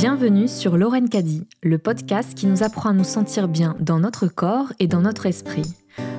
Bienvenue 0.00 0.46
sur 0.46 0.76
Lorraine 0.76 1.08
Caddy, 1.08 1.48
le 1.60 1.76
podcast 1.76 2.34
qui 2.34 2.46
nous 2.46 2.62
apprend 2.62 2.90
à 2.90 2.92
nous 2.92 3.02
sentir 3.02 3.48
bien 3.48 3.74
dans 3.80 3.98
notre 3.98 4.28
corps 4.28 4.72
et 4.78 4.86
dans 4.86 5.00
notre 5.00 5.26
esprit. 5.26 5.74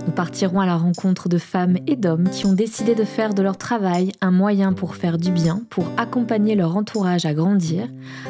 Nous 0.05 0.11
partirons 0.11 0.59
à 0.59 0.65
la 0.65 0.75
rencontre 0.75 1.29
de 1.29 1.37
femmes 1.37 1.77
et 1.87 1.95
d'hommes 1.95 2.29
qui 2.29 2.45
ont 2.45 2.51
décidé 2.51 2.93
de 2.93 3.05
faire 3.05 3.33
de 3.33 3.41
leur 3.41 3.57
travail 3.57 4.11
un 4.19 4.31
moyen 4.31 4.73
pour 4.73 4.97
faire 4.97 5.17
du 5.17 5.31
bien, 5.31 5.61
pour 5.69 5.85
accompagner 5.95 6.55
leur 6.55 6.75
entourage 6.75 7.25
à 7.25 7.33
grandir, 7.33 7.87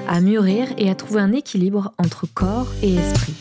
à 0.08 0.22
mûrir 0.22 0.68
et 0.78 0.88
à 0.88 0.94
trouver 0.94 1.22
un 1.22 1.32
équilibre 1.32 1.94
entre 1.98 2.32
corps 2.32 2.68
et 2.84 2.94
esprit. 2.94 3.34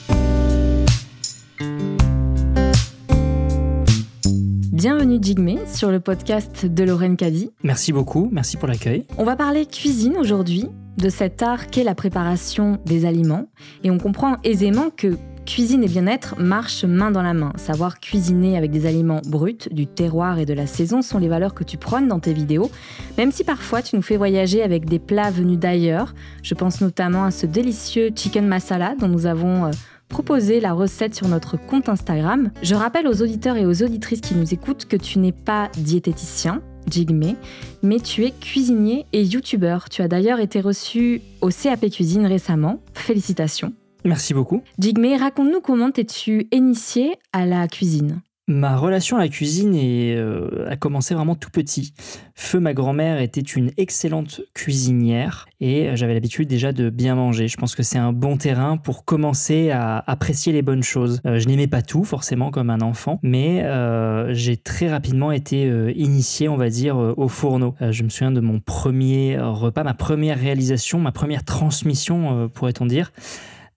Bienvenue 4.72 5.18
Jigme 5.20 5.58
sur 5.66 5.90
le 5.90 6.00
podcast 6.00 6.64
de 6.64 6.84
Lorraine 6.84 7.18
Caddy. 7.18 7.50
Merci 7.62 7.92
beaucoup, 7.92 8.30
merci 8.32 8.56
pour 8.56 8.66
l'accueil. 8.66 9.04
On 9.18 9.24
va 9.24 9.36
parler 9.36 9.66
cuisine 9.66 10.16
aujourd'hui, 10.16 10.70
de 10.98 11.08
cet 11.08 11.42
art 11.42 11.68
qu'est 11.68 11.84
la 11.84 11.94
préparation 11.94 12.78
des 12.84 13.06
aliments, 13.06 13.46
et 13.84 13.90
on 13.90 13.98
comprend 13.98 14.36
aisément 14.44 14.90
que 14.94 15.16
cuisine 15.46 15.82
et 15.82 15.88
bien-être 15.88 16.38
marchent 16.38 16.84
main 16.84 17.10
dans 17.10 17.22
la 17.22 17.32
main. 17.32 17.54
Savoir 17.56 18.00
cuisiner 18.00 18.58
avec 18.58 18.70
des 18.70 18.84
aliments 18.84 19.22
bruts, 19.26 19.70
du 19.70 19.86
terroir 19.86 20.38
et 20.38 20.44
de 20.44 20.52
la 20.52 20.66
saison 20.66 21.00
sont 21.00 21.18
les 21.18 21.28
valeurs 21.28 21.54
que 21.54 21.64
tu 21.64 21.78
prônes 21.78 22.06
dans 22.06 22.20
tes 22.20 22.34
vidéos, 22.34 22.70
même 23.16 23.32
si 23.32 23.44
parfois 23.44 23.80
tu 23.80 23.96
nous 23.96 24.02
fais 24.02 24.18
voyager 24.18 24.62
avec 24.62 24.84
des 24.84 24.98
plats 24.98 25.30
venus 25.30 25.58
d'ailleurs. 25.58 26.14
Je 26.42 26.52
pense 26.52 26.82
notamment 26.82 27.24
à 27.24 27.30
ce 27.30 27.46
délicieux 27.46 28.10
chicken 28.14 28.46
masala 28.46 28.94
dont 29.00 29.08
nous 29.08 29.24
avons 29.24 29.64
euh, 29.64 29.70
proposé 30.10 30.60
la 30.60 30.74
recette 30.74 31.14
sur 31.14 31.28
notre 31.28 31.56
compte 31.56 31.88
Instagram. 31.88 32.50
Je 32.62 32.74
rappelle 32.74 33.06
aux 33.06 33.22
auditeurs 33.22 33.56
et 33.56 33.64
aux 33.64 33.82
auditrices 33.82 34.20
qui 34.20 34.34
nous 34.34 34.52
écoutent 34.52 34.84
que 34.84 34.96
tu 34.96 35.18
n'es 35.18 35.32
pas 35.32 35.70
diététicien, 35.78 36.60
Jigme, 36.90 37.34
mais 37.82 38.00
tu 38.00 38.24
es 38.24 38.30
cuisinier 38.30 39.06
et 39.12 39.22
youtubeur. 39.22 39.88
Tu 39.88 40.02
as 40.02 40.08
d'ailleurs 40.08 40.40
été 40.40 40.60
reçu 40.60 41.22
au 41.40 41.48
CAP 41.48 41.88
Cuisine 41.90 42.26
récemment. 42.26 42.80
Félicitations. 42.94 43.72
Merci 44.04 44.34
beaucoup. 44.34 44.62
Jigme, 44.78 45.16
raconte-nous 45.18 45.60
comment 45.60 45.90
t'es-tu 45.90 46.48
initié 46.52 47.14
à 47.32 47.46
la 47.46 47.66
cuisine? 47.68 48.20
Ma 48.50 48.78
relation 48.78 49.18
à 49.18 49.20
la 49.20 49.28
cuisine 49.28 49.74
euh, 49.76 50.66
a 50.70 50.76
commencé 50.76 51.14
vraiment 51.14 51.34
tout 51.34 51.50
petit. 51.50 51.92
Feu, 52.34 52.60
ma 52.60 52.72
grand-mère, 52.72 53.20
était 53.20 53.42
une 53.42 53.72
excellente 53.76 54.40
cuisinière 54.54 55.46
et 55.60 55.94
j'avais 55.96 56.14
l'habitude 56.14 56.48
déjà 56.48 56.72
de 56.72 56.88
bien 56.88 57.14
manger. 57.14 57.46
Je 57.46 57.58
pense 57.58 57.74
que 57.74 57.82
c'est 57.82 57.98
un 57.98 58.14
bon 58.14 58.38
terrain 58.38 58.78
pour 58.78 59.04
commencer 59.04 59.70
à 59.70 60.02
apprécier 60.06 60.54
les 60.54 60.62
bonnes 60.62 60.82
choses. 60.82 61.20
Euh, 61.26 61.38
je 61.38 61.46
n'aimais 61.46 61.66
pas 61.66 61.82
tout, 61.82 62.04
forcément, 62.04 62.50
comme 62.50 62.70
un 62.70 62.80
enfant, 62.80 63.20
mais 63.22 63.64
euh, 63.64 64.32
j'ai 64.32 64.56
très 64.56 64.88
rapidement 64.88 65.30
été 65.30 65.70
initié, 65.94 66.48
on 66.48 66.56
va 66.56 66.70
dire, 66.70 66.96
au 66.96 67.28
fourneau. 67.28 67.74
je 67.90 68.02
me 68.02 68.08
souviens 68.08 68.32
de 68.32 68.40
mon 68.40 68.60
premier 68.60 69.38
repas, 69.38 69.84
ma 69.84 69.92
première 69.92 70.38
réalisation, 70.38 71.00
ma 71.00 71.12
première 71.12 71.44
transmission, 71.44 72.48
pourrait-on 72.54 72.86
dire. 72.86 73.12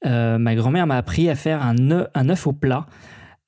ma 0.06 0.56
grand-mère 0.56 0.88
m'a 0.88 0.96
appris 0.96 1.30
à 1.30 1.36
faire 1.36 1.62
un 1.62 2.30
œuf 2.30 2.48
au 2.48 2.54
plat 2.54 2.86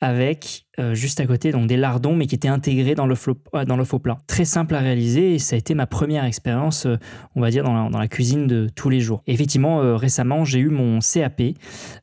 avec 0.03 0.65
euh, 0.79 0.95
juste 0.95 1.21
à 1.21 1.25
côté 1.25 1.53
donc 1.53 1.67
des 1.67 1.77
lardons 1.77 2.13
mais 2.13 2.27
qui 2.27 2.35
étaient 2.35 2.49
intégrés 2.49 2.93
dans 2.93 3.07
le, 3.07 3.15
euh, 3.55 3.63
dans 3.63 3.77
le 3.77 3.85
faux 3.85 3.99
plat. 3.99 4.17
Très 4.27 4.43
simple 4.43 4.75
à 4.75 4.79
réaliser 4.79 5.35
et 5.35 5.39
ça 5.39 5.55
a 5.55 5.57
été 5.57 5.75
ma 5.75 5.87
première 5.87 6.25
expérience, 6.25 6.85
euh, 6.85 6.97
on 7.35 7.41
va 7.41 7.49
dire, 7.51 7.63
dans 7.63 7.89
la, 7.89 8.07
cuisine 8.09 8.45
de 8.45 8.67
tous 8.75 8.89
les 8.89 8.99
jours. 8.99 9.23
effectivement, 9.27 9.97
récemment, 9.97 10.43
j'ai 10.43 10.59
eu 10.59 10.67
mon 10.67 10.99
CAP, 10.99 11.41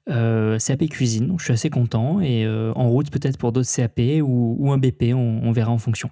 CAP 0.06 0.88
cuisine, 0.88 1.26
donc 1.26 1.40
je 1.40 1.44
suis 1.44 1.52
assez 1.52 1.68
content 1.68 2.20
et 2.20 2.48
en 2.48 2.88
route 2.88 3.10
peut-être 3.10 3.36
pour 3.36 3.52
d'autres 3.52 3.68
CAP 3.70 4.00
ou, 4.22 4.72
un 4.72 4.78
BP, 4.78 5.12
on, 5.14 5.52
verra 5.52 5.70
en 5.70 5.78
fonction. 5.78 6.08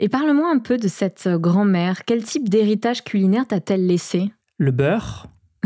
Et 0.00 0.08
parle-moi 0.08 0.50
un 0.52 0.58
peu 0.58 0.76
de 0.78 0.88
cette 0.88 1.28
grand-mère. 1.28 2.04
Quel 2.04 2.24
type 2.24 2.48
d'héritage 2.48 3.04
culinaire 3.04 3.46
t'a-t-elle 3.46 3.86
laissé? 3.86 4.32
Le 4.58 4.72
beurre. 4.72 5.28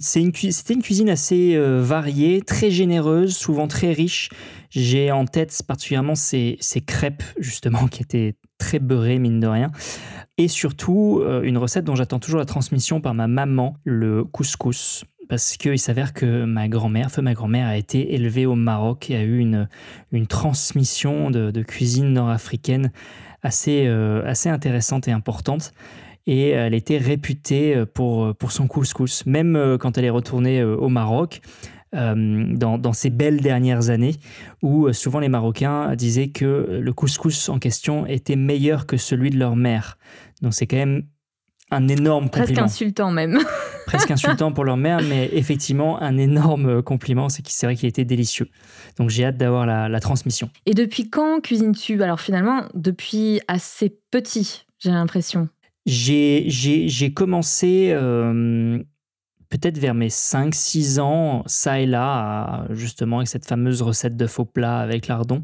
C'était 0.00 0.74
une, 0.74 0.82
cuisine 0.82 1.08
assez 1.08 1.54
euh, 1.54 1.80
variée, 1.80 2.42
très 2.42 2.70
généreuse, 2.70 3.36
souvent 3.36 3.68
très 3.68 3.92
riche. 3.92 4.28
J'ai 4.70 5.12
en 5.12 5.24
tête 5.24 5.56
particulièrement 5.66 6.16
ces, 6.16 6.58
crêpes, 6.84 7.22
justement, 7.38 7.86
qui 7.90 8.02
étaient 8.02 8.34
très 8.58 8.80
beurrées, 8.80 9.18
mine 9.18 9.38
de 9.38 9.46
rien. 9.46 9.70
Et 10.36 10.48
surtout, 10.48 11.20
euh, 11.22 11.42
une 11.42 11.58
recette 11.58 11.84
dont 11.84 11.94
j'attends 11.94 12.18
toujours 12.18 12.40
la 12.40 12.46
transmission 12.46 13.00
par 13.00 13.14
ma 13.14 13.28
maman, 13.28 13.76
le 13.84 14.24
couscous. 14.24 15.04
Parce 15.28 15.56
qu'il 15.56 15.78
s'avère 15.78 16.12
que 16.12 16.44
ma 16.44 16.68
grand-mère, 16.68 17.08
ma 17.22 17.32
grand-mère, 17.32 17.68
a 17.68 17.76
été 17.76 18.14
élevée 18.14 18.46
au 18.46 18.56
Maroc 18.56 19.10
et 19.10 19.16
a 19.16 19.22
eu 19.22 19.38
une, 19.38 19.68
une 20.12 20.26
transmission 20.26 21.30
de, 21.30 21.62
cuisine 21.62 22.12
nord-africaine 22.12 22.90
assez, 23.42 23.86
euh, 23.86 24.22
assez 24.26 24.48
intéressante 24.48 25.08
et 25.08 25.12
importante 25.12 25.72
et 26.26 26.50
elle 26.50 26.74
était 26.74 26.98
réputée 26.98 27.76
euh, 27.76 27.86
pour, 27.86 28.24
euh, 28.24 28.34
pour 28.34 28.52
son 28.52 28.66
couscous. 28.66 29.26
Même 29.26 29.56
euh, 29.56 29.78
quand 29.78 29.98
elle 29.98 30.04
est 30.04 30.10
retournée 30.10 30.62
au 30.62 30.88
Maroc, 30.88 31.40
dans, 31.92 32.76
dans, 32.76 32.92
ces 32.92 33.08
belles 33.08 33.40
dernières 33.40 33.88
années, 33.88 34.16
où 34.62 34.92
souvent 34.92 35.20
les 35.20 35.28
Marocains 35.28 35.94
disaient 35.94 36.26
que 36.26 36.80
le 36.82 36.92
couscous 36.92 37.48
en 37.48 37.60
question 37.60 38.04
était 38.04 38.34
meilleur 38.34 38.86
que 38.86 38.96
celui 38.96 39.30
de 39.30 39.38
leur 39.38 39.54
mère. 39.54 39.96
Donc 40.42 40.54
c'est 40.54 40.66
quand 40.66 40.76
même 40.76 41.04
un 41.70 41.86
énorme 41.86 42.24
compliment. 42.30 42.46
Presque 42.46 42.58
insultant 42.58 43.12
même. 43.12 43.38
Presque 43.86 44.10
insultant 44.10 44.50
pour 44.50 44.64
leur 44.64 44.76
mère, 44.76 45.02
mais 45.08 45.30
effectivement 45.34 46.02
un 46.02 46.18
énorme 46.18 46.82
compliment, 46.82 47.28
c'est 47.28 47.46
c'est 47.46 47.66
vrai 47.66 47.76
qu'il 47.76 47.88
était 47.88 48.04
délicieux. 48.04 48.48
Donc 48.98 49.10
j'ai 49.10 49.26
hâte 49.26 49.36
d'avoir 49.36 49.64
la, 49.64 49.88
la, 49.88 50.00
transmission. 50.00 50.50
Et 50.66 50.74
depuis 50.74 51.08
quand 51.08 51.40
cuisines-tu? 51.40 52.02
Alors 52.02 52.20
finalement, 52.20 52.64
depuis 52.74 53.40
assez 53.46 53.96
petit, 54.10 54.64
j'ai 54.80 54.90
l'impression. 54.90 55.48
J'ai 55.86 57.12
commencé 57.14 57.90
euh, 57.92 58.78
peut-être 59.50 59.78
vers 59.78 59.94
mes 59.94 60.08
5-6 60.08 61.00
ans, 61.00 61.42
ça 61.46 61.80
et 61.80 61.86
là, 61.86 62.66
justement 62.70 63.18
avec 63.18 63.28
cette 63.28 63.46
fameuse 63.46 63.82
recette 63.82 64.16
de 64.16 64.26
faux 64.26 64.46
plat 64.46 64.78
avec 64.78 65.08
lardon. 65.08 65.42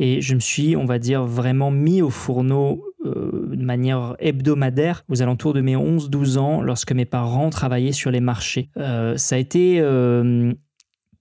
Et 0.00 0.20
je 0.20 0.34
me 0.34 0.40
suis, 0.40 0.76
on 0.76 0.84
va 0.84 0.98
dire, 0.98 1.24
vraiment 1.24 1.70
mis 1.70 2.02
au 2.02 2.10
fourneau 2.10 2.84
euh, 3.04 3.48
de 3.52 3.64
manière 3.64 4.14
hebdomadaire 4.20 5.04
aux 5.08 5.22
alentours 5.22 5.54
de 5.54 5.60
mes 5.60 5.74
11-12 5.74 6.38
ans 6.38 6.62
lorsque 6.62 6.92
mes 6.92 7.04
parents 7.04 7.50
travaillaient 7.50 7.92
sur 7.92 8.10
les 8.10 8.20
marchés. 8.20 8.70
Euh, 8.76 9.16
ça 9.16 9.34
a 9.34 9.38
été 9.38 9.82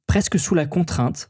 presque 0.08 0.40
sous 0.40 0.56
la 0.56 0.66
contrainte 0.66 1.30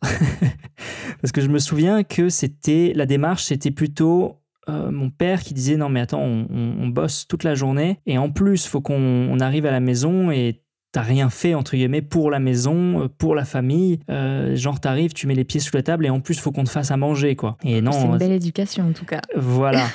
parce 1.21 1.31
que 1.31 1.41
je 1.41 1.47
me 1.47 1.59
souviens 1.59 2.03
que 2.03 2.29
c'était 2.29 2.93
la 2.95 3.05
démarche, 3.05 3.45
c'était 3.45 3.71
plutôt 3.71 4.37
euh, 4.69 4.91
mon 4.91 5.09
père 5.09 5.41
qui 5.41 5.53
disait 5.53 5.77
non 5.77 5.89
mais 5.89 6.01
attends 6.01 6.21
on, 6.21 6.87
bosse 6.87 7.27
toute 7.27 7.43
la 7.43 7.55
journée 7.55 7.99
et 8.05 8.17
en 8.17 8.29
plus 8.29 8.65
faut 8.65 8.81
qu'on 8.81 9.39
arrive 9.39 9.65
à 9.65 9.71
la 9.71 9.79
maison 9.79 10.31
et 10.31 10.61
t'as 10.91 11.01
rien 11.01 11.29
fait 11.29 11.53
entre 11.53 11.75
guillemets 11.75 12.01
pour 12.01 12.31
la 12.31 12.39
maison, 12.39 13.03
euh, 13.03 13.07
pour 13.07 13.35
la 13.35 13.45
famille. 13.45 13.99
Euh, 14.09 14.55
genre 14.55 14.79
t'arrives, 14.79 15.13
tu 15.13 15.27
mets 15.27 15.35
les 15.35 15.43
pieds 15.43 15.59
sous 15.59 15.75
la 15.75 15.83
table 15.83 16.05
et 16.05 16.09
en 16.09 16.21
plus 16.21 16.39
faut 16.39 16.51
qu'on 16.51 16.63
te 16.63 16.69
fasse 16.69 16.91
à 16.91 16.97
manger 16.97 17.35
quoi. 17.35 17.57
Et 17.63 17.81
non. 17.81 17.91
C'est 17.91 18.05
une 18.05 18.17
belle 18.17 18.31
éducation 18.31 18.87
en 18.87 18.93
tout 18.93 19.05
cas. 19.05 19.21
Voilà. 19.35 19.85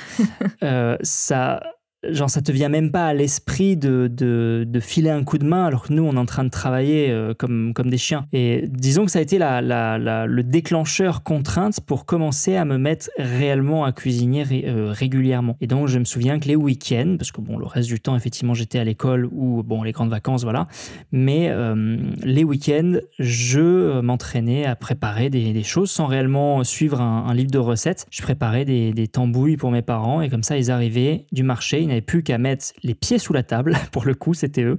ça 1.01 1.61
genre 2.09 2.29
ça 2.29 2.41
te 2.41 2.51
vient 2.51 2.69
même 2.69 2.91
pas 2.91 3.07
à 3.07 3.13
l'esprit 3.13 3.77
de, 3.77 4.07
de, 4.09 4.79
filer 4.79 5.09
un 5.09 5.23
coup 5.23 5.37
de 5.37 5.45
main 5.45 5.65
alors 5.65 5.83
que 5.83 5.93
nous 5.93 6.03
on 6.03 6.15
est 6.15 6.19
en 6.19 6.25
train 6.25 6.43
de 6.43 6.49
travailler 6.49 7.09
euh, 7.09 7.33
comme, 7.33 7.73
comme 7.73 7.89
des 7.89 7.97
chiens. 7.97 8.25
Et 8.33 8.65
disons 8.67 9.05
que 9.05 9.11
ça 9.11 9.19
a 9.19 9.21
été 9.21 9.37
la, 9.37 9.61
la, 9.61 10.25
le 10.25 10.43
déclencheur 10.43 11.23
contrainte 11.23 11.79
pour 11.81 12.05
commencer 12.05 12.55
à 12.55 12.65
me 12.65 12.77
mettre 12.77 13.09
réellement 13.17 13.85
à 13.85 13.91
cuisiner 13.91 14.45
euh, 14.65 14.91
régulièrement. 14.91 15.55
Et 15.61 15.67
donc 15.67 15.87
je 15.87 15.99
me 15.99 16.03
souviens 16.03 16.39
que 16.39 16.47
les 16.47 16.55
week-ends, 16.55 17.15
parce 17.17 17.31
que 17.31 17.41
bon 17.41 17.57
le 17.57 17.65
reste 17.65 17.87
du 17.87 17.99
temps 17.99 18.15
effectivement 18.15 18.53
j'étais 18.53 18.79
à 18.79 18.83
l'école 18.83 19.29
ou 19.31 19.63
bon 19.63 19.83
les 19.83 19.91
grandes 19.91 20.09
vacances 20.09 20.43
voilà, 20.43 20.67
mais 21.11 21.47
euh, 21.49 21.97
les 22.23 22.43
week-ends 22.43 22.97
je 23.19 24.01
m'entraînais 24.01 24.65
à 24.65 24.75
préparer 24.75 25.29
des, 25.29 25.63
choses 25.63 25.91
sans 25.91 26.07
réellement 26.07 26.63
suivre 26.65 26.99
un, 26.99 27.33
livre 27.33 27.51
de 27.51 27.59
recettes. 27.59 28.05
Je 28.11 28.21
préparais 28.21 28.65
des, 28.65 28.91
des 28.91 29.07
tambouilles 29.07 29.55
pour 29.55 29.71
mes 29.71 29.81
parents 29.81 30.21
et 30.21 30.29
comme 30.29 30.43
ça 30.43 30.57
ils 30.57 30.71
arrivaient 30.71 31.25
du 31.31 31.43
marché, 31.43 31.81
n'avaient 31.93 32.01
plus 32.01 32.23
qu'à 32.23 32.37
mettre 32.37 32.65
les 32.83 32.95
pieds 32.95 33.19
sous 33.19 33.33
la 33.33 33.43
table, 33.43 33.75
pour 33.91 34.05
le 34.05 34.13
coup, 34.15 34.33
c'était 34.33 34.63
eux. 34.63 34.77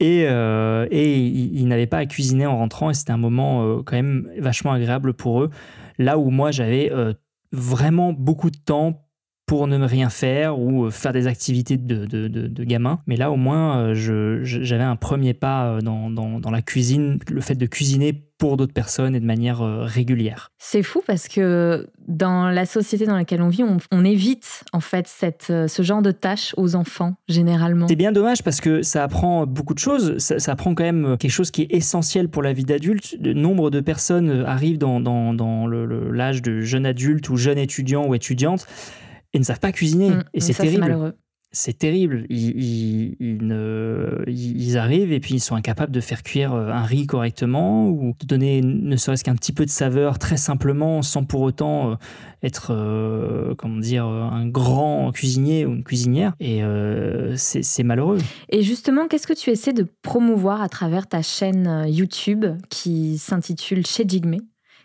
Et, 0.00 0.24
euh, 0.28 0.86
et 0.90 1.18
ils, 1.18 1.66
n'avaient 1.66 1.86
pas 1.86 1.98
à 1.98 2.06
cuisiner 2.06 2.46
en 2.46 2.58
rentrant, 2.58 2.90
et 2.90 2.94
c'était 2.94 3.12
un 3.12 3.18
moment 3.18 3.64
euh, 3.64 3.82
quand 3.84 3.96
même 3.96 4.30
vachement 4.38 4.72
agréable 4.72 5.14
pour 5.14 5.42
eux. 5.42 5.50
Là 5.98 6.18
où 6.18 6.30
moi, 6.30 6.50
j'avais 6.50 6.92
euh, 6.92 7.12
vraiment 7.52 8.12
beaucoup 8.12 8.50
de 8.50 8.58
temps 8.58 9.03
pour 9.46 9.66
ne 9.66 9.84
rien 9.84 10.10
faire 10.10 10.58
ou 10.58 10.90
faire 10.90 11.12
des 11.12 11.26
activités 11.26 11.76
de, 11.76 12.06
de, 12.06 12.28
de, 12.28 12.64
gamin. 12.64 13.00
Mais 13.06 13.16
là, 13.16 13.30
au 13.30 13.36
moins, 13.36 13.92
j'avais 13.94 14.84
un 14.84 14.96
premier 14.96 15.34
pas 15.34 15.80
dans, 15.82 16.10
dans, 16.10 16.40
dans, 16.40 16.50
la 16.50 16.62
cuisine, 16.62 17.18
le 17.30 17.40
fait 17.40 17.54
de 17.54 17.66
cuisiner 17.66 18.24
pour 18.38 18.56
d'autres 18.56 18.72
personnes 18.72 19.14
et 19.14 19.20
de 19.20 19.24
manière 19.24 19.62
euh, 19.62 19.84
régulière. 19.84 20.50
C'est 20.58 20.82
fou 20.82 21.02
parce 21.06 21.28
que 21.28 21.88
dans 22.06 22.50
la 22.50 22.66
société 22.66 23.06
dans 23.06 23.14
laquelle 23.14 23.40
on 23.42 23.48
vit, 23.48 23.64
on, 23.90 24.04
évite 24.04 24.64
en 24.72 24.80
fait 24.80 25.06
cette, 25.06 25.46
euh, 25.50 25.68
ce 25.68 25.82
genre 25.82 26.02
de 26.02 26.10
tâches 26.10 26.52
aux 26.56 26.74
enfants 26.74 27.14
généralement. 27.28 27.86
C'est 27.88 27.96
bien 27.96 28.12
dommage 28.12 28.42
parce 28.42 28.60
que 28.60 28.82
ça 28.82 29.04
apprend 29.04 29.46
beaucoup 29.46 29.74
de 29.74 29.78
choses. 29.78 30.18
Ça, 30.18 30.52
apprend 30.52 30.74
quand 30.74 30.84
même 30.84 31.16
quelque 31.18 31.30
chose 31.30 31.50
qui 31.50 31.62
est 31.62 31.72
essentiel 31.74 32.28
pour 32.28 32.42
la 32.42 32.52
vie 32.52 32.64
d'adulte. 32.64 33.20
De 33.20 33.32
nombre 33.32 33.70
de 33.70 33.80
personnes 33.80 34.44
arrivent 34.46 34.78
dans, 34.78 35.00
dans, 35.00 35.32
dans 35.32 35.66
l'âge 35.66 36.42
de 36.42 36.60
jeune 36.60 36.86
adulte 36.86 37.28
ou 37.30 37.36
jeune 37.36 37.58
étudiant 37.58 38.06
ou 38.06 38.14
étudiante 38.14 38.66
et 39.34 39.38
ne 39.38 39.44
savent 39.44 39.60
pas 39.60 39.72
cuisiner. 39.72 40.10
Mmh, 40.10 40.24
et 40.32 40.40
c'est 40.40 40.54
terrible. 40.54 41.14
c'est 41.50 41.76
terrible. 41.76 42.24
Ils, 42.30 43.16
ils, 43.20 44.78
arrivent 44.78 45.12
et 45.12 45.20
puis 45.20 45.34
ils 45.34 45.40
sont 45.40 45.56
incapables 45.56 45.92
de 45.92 46.00
faire 46.00 46.22
cuire 46.22 46.54
euh, 46.54 46.70
un 46.70 46.84
riz 46.84 47.06
correctement 47.06 47.88
ou 47.88 48.14
de 48.18 48.26
donner 48.26 48.60
ne 48.62 48.96
serait-ce 48.96 49.24
qu'un 49.24 49.34
petit 49.34 49.52
peu 49.52 49.64
de 49.64 49.70
saveur 49.70 50.18
très 50.18 50.36
simplement 50.36 51.02
sans 51.02 51.24
pour 51.24 51.42
autant 51.42 51.90
euh, 51.90 51.94
être, 52.44 52.68
euh, 52.70 53.54
comment 53.56 53.78
dire, 53.78 54.04
un 54.06 54.46
grand 54.46 55.10
cuisinier 55.12 55.66
ou 55.66 55.72
une 55.72 55.84
cuisinière. 55.84 56.34
Et 56.38 56.62
c'est 57.36 57.82
malheureux. 57.82 58.18
Et 58.50 58.62
justement, 58.62 59.08
qu'est-ce 59.08 59.26
que 59.26 59.32
tu 59.32 59.50
essaies 59.50 59.72
de 59.72 59.86
promouvoir 60.02 60.62
à 60.62 60.68
travers 60.68 61.08
ta 61.08 61.22
chaîne 61.22 61.86
YouTube 61.88 62.46
qui 62.70 63.18
s'intitule 63.18 63.84
Chez 63.84 64.04
Jigme? 64.06 64.36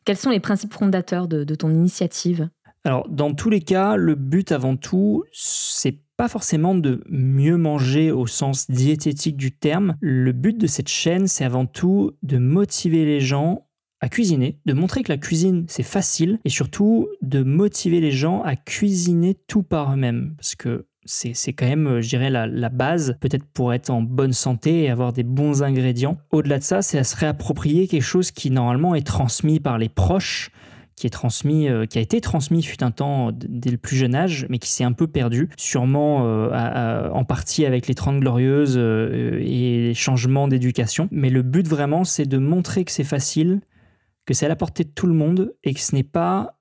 Quels 0.05 0.17
sont 0.17 0.31
les 0.31 0.39
principes 0.39 0.73
fondateurs 0.73 1.27
de, 1.27 1.43
de 1.43 1.55
ton 1.55 1.69
initiative? 1.69 2.49
Alors, 2.85 3.07
dans 3.09 3.33
tous 3.33 3.49
les 3.49 3.61
cas, 3.61 3.95
le 3.97 4.15
but 4.15 4.51
avant 4.51 4.77
tout, 4.77 5.23
c'est 5.33 5.99
pas 6.15 6.27
forcément 6.29 6.75
de 6.75 7.03
mieux 7.09 7.57
manger 7.57 8.11
au 8.11 8.25
sens 8.25 8.69
diététique 8.69 9.37
du 9.37 9.51
terme. 9.51 9.95
Le 9.99 10.31
but 10.31 10.57
de 10.57 10.67
cette 10.67 10.87
chaîne, 10.87 11.27
c'est 11.27 11.45
avant 11.45 11.65
tout 11.65 12.11
de 12.23 12.37
motiver 12.37 13.05
les 13.05 13.19
gens 13.19 13.65
à 14.01 14.07
cuisiner, 14.07 14.59
de 14.65 14.73
montrer 14.73 15.03
que 15.03 15.11
la 15.11 15.17
cuisine 15.17 15.65
c'est 15.67 15.83
facile 15.83 16.39
et 16.45 16.49
surtout 16.49 17.09
de 17.21 17.43
motiver 17.43 17.99
les 17.99 18.11
gens 18.11 18.41
à 18.43 18.55
cuisiner 18.55 19.35
tout 19.47 19.61
par 19.63 19.93
eux-mêmes 19.93 20.35
parce 20.37 20.55
que 20.55 20.85
c'est 21.05 21.53
quand 21.53 21.65
même, 21.65 22.01
je 22.01 22.09
dirais, 22.09 22.29
la, 22.29 22.45
la 22.45 22.69
base, 22.69 23.17
peut-être 23.19 23.45
pour 23.45 23.73
être 23.73 23.89
en 23.89 24.01
bonne 24.01 24.33
santé 24.33 24.83
et 24.83 24.89
avoir 24.89 25.11
des 25.11 25.23
bons 25.23 25.63
ingrédients. 25.63 26.17
Au-delà 26.31 26.59
de 26.59 26.63
ça, 26.63 26.83
c'est 26.83 26.99
à 26.99 27.03
se 27.03 27.15
réapproprier 27.15 27.87
quelque 27.87 28.03
chose 28.03 28.29
qui 28.29 28.51
normalement 28.51 28.93
est 28.93 29.07
transmis 29.07 29.59
par 29.59 29.79
les 29.79 29.89
proches, 29.89 30.51
qui 30.99 31.07
est 31.07 31.11
transmis, 31.11 31.69
euh, 31.69 31.85
qui 31.85 31.97
a 31.97 32.01
été 32.01 32.19
transmis 32.19 32.61
fut 32.61 32.83
un 32.83 32.91
temps 32.91 33.31
dès 33.33 33.71
le 33.71 33.77
plus 33.77 33.95
jeune 33.95 34.15
âge, 34.15 34.45
mais 34.49 34.59
qui 34.59 34.69
s'est 34.69 34.83
un 34.83 34.91
peu 34.91 35.07
perdu, 35.07 35.49
sûrement 35.55 36.25
euh, 36.25 37.09
en 37.09 37.23
partie 37.23 37.65
avec 37.65 37.87
les 37.87 37.95
Trente 37.95 38.19
Glorieuses 38.19 38.75
euh, 38.77 39.39
et 39.39 39.77
les 39.77 39.93
changements 39.93 40.49
d'éducation. 40.49 41.07
Mais 41.11 41.29
le 41.29 41.41
but 41.41 41.65
vraiment, 41.65 42.03
c'est 42.03 42.25
de 42.25 42.37
montrer 42.37 42.83
que 42.83 42.91
c'est 42.91 43.05
facile, 43.05 43.61
que 44.25 44.33
c'est 44.33 44.45
à 44.45 44.49
la 44.49 44.57
portée 44.57 44.83
de 44.83 44.89
tout 44.89 45.07
le 45.07 45.13
monde 45.13 45.53
et 45.63 45.73
que 45.73 45.79
ce 45.79 45.95
n'est 45.95 46.03
pas 46.03 46.55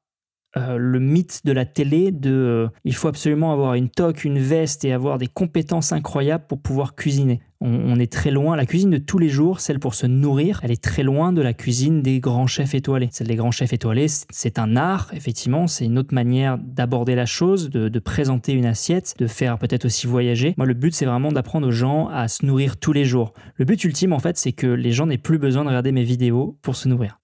le 0.57 0.99
mythe 0.99 1.43
de 1.45 1.53
la 1.53 1.65
télé 1.65 2.11
de 2.11 2.69
il 2.83 2.93
faut 2.93 3.07
absolument 3.07 3.53
avoir 3.53 3.75
une 3.75 3.91
toque, 3.91 4.25
une 4.25 4.41
veste 4.41 4.85
et 4.85 4.93
avoir 4.93 5.17
des 5.17 5.29
compétences 5.29 5.93
incroyables 5.93 6.47
pour 6.49 6.61
pouvoir 6.61 6.97
cuisiner. 6.97 7.41
On, 7.61 7.99
est 7.99 8.13
très 8.13 8.31
loin. 8.31 8.55
La 8.55 8.67
cuisine 8.67 8.91
de 8.91 8.99
tous 8.99 9.19
les 9.19 9.29
jours, 9.29 9.59
celle 9.59 9.81
pour 9.81 9.95
se 9.95 10.07
nourrir, 10.07 10.61
elle 10.63 10.71
est 10.71 10.83
très 10.83 11.03
loin 11.03 11.33
de 11.33 11.43
la 11.43 11.53
cuisine 11.53 12.03
des 12.03 12.21
grands 12.21 12.47
chefs 12.47 12.75
étoilés. 12.75 13.09
Celle 13.11 13.27
des 13.27 13.35
grands 13.35 13.51
chefs 13.51 13.73
étoilés, 13.73 14.07
c'est 14.31 14.61
un 14.61 14.77
art, 14.77 15.11
effectivement, 15.13 15.67
c'est 15.67 15.85
une 15.85 15.99
autre 15.99 16.15
manière 16.15 16.57
d'aborder 16.59 17.17
la 17.17 17.27
chose, 17.27 17.69
de, 17.69 17.99
présenter 17.99 18.53
une 18.53 18.65
assiette, 18.65 19.15
de 19.19 19.27
faire 19.27 19.59
peut-être 19.59 19.87
aussi 19.87 20.07
voyager. 20.07 20.55
Moi, 20.57 20.67
le 20.67 20.75
but, 20.75 20.95
c'est 20.95 21.05
vraiment 21.05 21.33
d'apprendre 21.33 21.67
aux 21.67 21.73
gens 21.73 22.07
à 22.09 22.29
se 22.29 22.47
nourrir 22.47 22.77
tous 22.77 22.93
les 22.93 23.05
jours. 23.05 23.33
Le 23.57 23.65
but 23.65 23.83
ultime, 23.83 24.13
en 24.13 24.21
fait, 24.21 24.37
c'est 24.37 24.53
que 24.53 24.69
les 24.69 24.93
gens 24.93 25.07
n'aient 25.07 25.19
plus 25.19 25.39
besoin 25.39 25.65
de 25.65 25.69
regarder 25.69 25.91
mes 25.91 26.05
vidéos 26.05 26.57
pour 26.63 26.77
se 26.77 26.89
nourrir. 26.89 27.19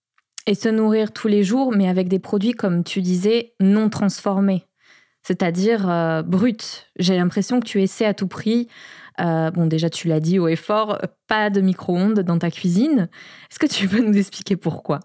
Et 0.48 0.54
se 0.54 0.68
nourrir 0.68 1.12
tous 1.12 1.28
les 1.28 1.44
jours, 1.44 1.72
mais 1.72 1.88
avec 1.88 2.08
des 2.08 2.18
produits, 2.18 2.52
comme 2.52 2.82
tu 2.82 3.02
disais, 3.02 3.54
non 3.60 3.88
transformés 3.88 4.64
c'est-à-dire 5.26 5.88
euh, 5.88 6.22
bruts. 6.22 6.84
J'ai 6.98 7.16
l'impression 7.16 7.58
que 7.58 7.64
tu 7.64 7.82
essaies 7.82 8.04
à 8.04 8.14
tout 8.14 8.28
prix 8.28 8.68
euh, 9.20 9.50
bon, 9.50 9.66
déjà, 9.66 9.90
tu 9.90 10.08
l'as 10.08 10.20
dit 10.20 10.38
haut 10.38 10.48
et 10.48 10.56
fort, 10.56 10.98
pas 11.28 11.50
de 11.50 11.60
micro-ondes 11.60 12.20
dans 12.20 12.38
ta 12.38 12.50
cuisine. 12.50 13.08
Est-ce 13.50 13.58
que 13.58 13.66
tu 13.66 13.88
peux 13.88 14.00
nous 14.00 14.16
expliquer 14.16 14.56
pourquoi? 14.56 15.00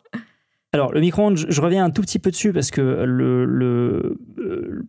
Alors, 0.72 0.94
le 0.94 1.02
micro-ondes, 1.02 1.38
je 1.50 1.62
reviens 1.62 1.84
un 1.84 1.90
tout 1.90 2.04
petit 2.04 2.20
peu 2.20 2.30
dessus 2.30 2.54
parce 2.54 2.70
que 2.70 2.82
euh, 2.82 4.20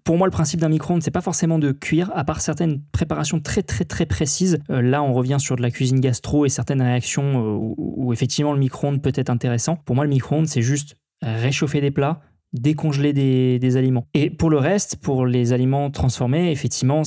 pour 0.05 0.19
moi, 0.19 0.27
le 0.27 0.31
principe 0.31 0.61
d'un 0.61 0.69
micro-ondes, 0.69 1.03
c'est 1.03 1.11
pas 1.11 1.23
forcément 1.23 1.59
de 1.59 1.73
cuire, 1.73 2.11
à 2.15 2.25
part 2.25 2.43
certaines 2.43 2.83
préparations 2.93 3.41
très, 3.41 3.63
très, 3.63 3.87
très 3.87 4.05
précises. 4.05 4.59
Euh, 4.71 4.83
là, 4.83 5.03
on 5.03 5.15
revient 5.15 5.39
sur 5.39 5.57
de 5.57 5.63
la 5.63 5.71
cuisine 5.71 6.01
gastro 6.01 6.45
et 6.45 6.51
certaines 6.51 6.83
réactions 6.83 7.75
où, 7.79 8.13
effectivement 8.13 8.53
le 8.53 8.59
micro-ondes 8.59 9.01
peut 9.01 9.13
être 9.15 9.31
intéressant. 9.31 9.77
Pour 9.77 9.95
moi, 9.95 10.05
le 10.05 10.11
micro-ondes, 10.11 10.49
c'est 10.49 10.61
juste 10.61 10.97
réchauffer 11.23 11.81
des 11.81 11.91
plats, 11.91 12.21
décongeler 12.53 13.15
des, 13.15 13.59
des, 13.59 13.77
aliments. 13.79 14.07
Et 14.13 14.29
pour 14.29 14.51
le 14.51 14.59
reste, 14.59 14.97
pour 14.97 15.25
les 15.25 15.55
aliments 15.55 15.91
transformés, 15.91 16.51
effectivement, 16.51 17.03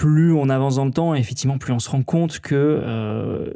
plus 0.00 0.32
on 0.32 0.48
avance 0.48 0.76
dans 0.76 0.86
le 0.86 0.92
temps, 0.92 1.14
effectivement, 1.14 1.58
plus 1.58 1.74
on 1.74 1.78
se 1.78 1.90
rend 1.90 2.02
compte 2.02 2.40
que 2.40 2.54
euh, 2.54 3.52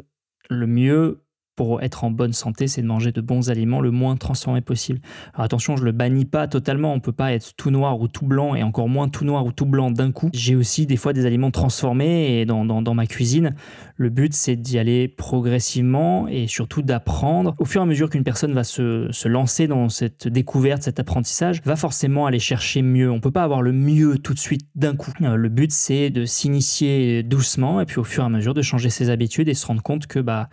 le 0.50 0.66
mieux 0.66 1.23
pour 1.56 1.82
être 1.82 2.04
en 2.04 2.10
bonne 2.10 2.32
santé, 2.32 2.66
c'est 2.66 2.82
de 2.82 2.86
manger 2.86 3.12
de 3.12 3.20
bons 3.20 3.50
aliments 3.50 3.80
le 3.80 3.90
moins 3.90 4.16
transformés 4.16 4.60
possible. 4.60 5.00
Alors 5.34 5.44
attention, 5.44 5.76
je 5.76 5.84
le 5.84 5.92
bannis 5.92 6.24
pas 6.24 6.48
totalement, 6.48 6.92
on 6.92 7.00
peut 7.00 7.12
pas 7.12 7.32
être 7.32 7.54
tout 7.56 7.70
noir 7.70 8.00
ou 8.00 8.08
tout 8.08 8.26
blanc 8.26 8.54
et 8.54 8.62
encore 8.62 8.88
moins 8.88 9.08
tout 9.08 9.24
noir 9.24 9.46
ou 9.46 9.52
tout 9.52 9.66
blanc 9.66 9.90
d'un 9.90 10.12
coup. 10.12 10.30
J'ai 10.32 10.56
aussi 10.56 10.86
des 10.86 10.96
fois 10.96 11.12
des 11.12 11.26
aliments 11.26 11.50
transformés 11.50 12.40
et 12.40 12.46
dans, 12.46 12.94
ma 12.94 13.06
cuisine, 13.06 13.54
le 13.96 14.10
but 14.10 14.34
c'est 14.34 14.56
d'y 14.56 14.78
aller 14.78 15.08
progressivement 15.08 16.28
et 16.28 16.46
surtout 16.46 16.82
d'apprendre. 16.82 17.54
Au 17.58 17.64
fur 17.64 17.80
et 17.80 17.84
à 17.84 17.86
mesure 17.86 18.10
qu'une 18.10 18.24
personne 18.24 18.52
va 18.52 18.64
se, 18.64 19.08
se, 19.10 19.28
lancer 19.28 19.66
dans 19.66 19.88
cette 19.88 20.28
découverte, 20.28 20.82
cet 20.82 21.00
apprentissage, 21.00 21.60
va 21.64 21.76
forcément 21.76 22.26
aller 22.26 22.38
chercher 22.38 22.82
mieux. 22.82 23.10
On 23.10 23.20
peut 23.20 23.30
pas 23.30 23.44
avoir 23.44 23.62
le 23.62 23.72
mieux 23.72 24.18
tout 24.18 24.34
de 24.34 24.38
suite 24.38 24.66
d'un 24.74 24.96
coup. 24.96 25.12
Euh, 25.22 25.36
le 25.36 25.48
but 25.48 25.72
c'est 25.72 26.10
de 26.10 26.24
s'initier 26.24 27.22
doucement 27.22 27.80
et 27.80 27.84
puis 27.84 27.98
au 27.98 28.04
fur 28.04 28.22
et 28.22 28.26
à 28.26 28.28
mesure 28.28 28.54
de 28.54 28.62
changer 28.62 28.90
ses 28.90 29.10
habitudes 29.10 29.48
et 29.48 29.54
se 29.54 29.66
rendre 29.66 29.82
compte 29.82 30.06
que 30.06 30.18
bah 30.18 30.48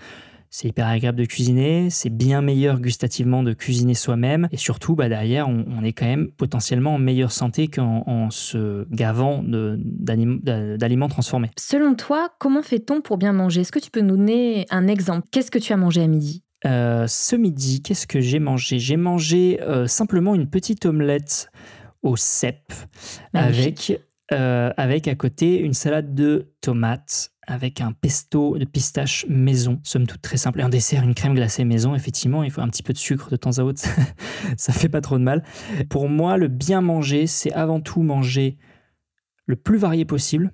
c'est 0.52 0.68
hyper 0.68 0.86
agréable 0.86 1.18
de 1.18 1.26
cuisiner, 1.26 1.90
c'est 1.90 2.10
bien 2.10 2.42
meilleur 2.42 2.82
gustativement 2.82 3.42
de 3.42 3.54
cuisiner 3.54 3.94
soi-même, 3.94 4.50
et 4.52 4.58
surtout, 4.58 4.96
bah, 4.96 5.08
derrière, 5.08 5.48
on, 5.48 5.82
est 5.82 5.94
quand 5.94 6.06
même 6.06 6.30
potentiellement 6.30 6.96
en 6.96 7.00
meilleure 7.00 7.32
santé 7.32 7.70
qu'en 7.70 8.30
se 8.30 8.86
gavant 8.92 9.42
d'aliments 9.44 11.08
transformés. 11.08 11.50
Selon 11.58 11.96
toi, 11.96 12.34
comment 12.38 12.62
fait-on 12.62 13.02
pour 13.02 13.18
bien 13.18 13.32
manger? 13.32 13.62
Est-ce 13.62 13.72
que 13.72 13.80
tu 13.80 13.90
peux 13.90 14.02
nous 14.02 14.18
donner 14.18 14.68
un 14.70 14.88
exemple? 14.88 15.28
Qu'est-ce 15.32 15.52
que 15.52 15.60
tu 15.60 15.72
as 15.72 15.78
mangé 15.78 16.02
à 16.02 16.08
midi? 16.08 16.44
Euh, 16.66 17.08
Ce 17.08 17.38
midi, 17.38 17.82
qu'est-ce 17.82 18.06
que 18.06 18.20
j'ai 18.20 18.40
mangé? 18.40 18.78
J'ai 18.78 18.98
mangé 18.98 19.60
euh, 19.62 19.88
simplement 19.88 20.36
une 20.36 20.50
petite 20.50 20.86
omelette 20.86 21.50
au 22.04 22.18
cèpe 22.18 22.74
avec, 23.34 24.02
euh, 24.34 24.72
avec 24.76 25.08
à 25.08 25.16
côté 25.16 25.60
une 25.60 25.74
salade 25.74 26.14
de 26.14 26.52
tomates 26.60 27.31
avec 27.48 27.82
un 27.82 27.92
pesto 27.92 28.58
de 28.58 28.66
pistache 28.66 29.26
maison, 29.28 29.80
somme 29.84 30.08
toute 30.08 30.22
très 30.22 30.38
simple. 30.38 30.60
Et 30.60 30.64
un 30.64 30.70
dessert, 30.70 31.04
une 31.04 31.16
crème 31.16 31.34
glacée 31.34 31.66
maison, 31.66 31.96
effectivement, 31.96 32.44
il 32.44 32.52
faut 32.52 32.62
un 32.62 32.70
petit 32.70 32.84
peu 32.84 32.94
de 32.94 32.98
sucre 32.98 33.30
de 33.30 33.36
temps 33.36 33.58
à 33.58 33.64
autre, 33.64 33.82
ça 34.58 34.74
fait 34.74 34.90
pas 34.90 35.02
trop 35.02 35.18
de 35.18 35.24
mal. 35.24 35.44
Pour 35.90 36.08
moi, 36.08 36.38
le 36.38 36.48
bien 36.48 36.82
manger, 36.82 37.28
c'est 37.28 37.52
avant 37.54 37.80
tout 37.80 38.04
manger 38.04 38.58
le 39.46 39.56
plus 39.56 39.78
varié 39.78 40.06
possible, 40.06 40.52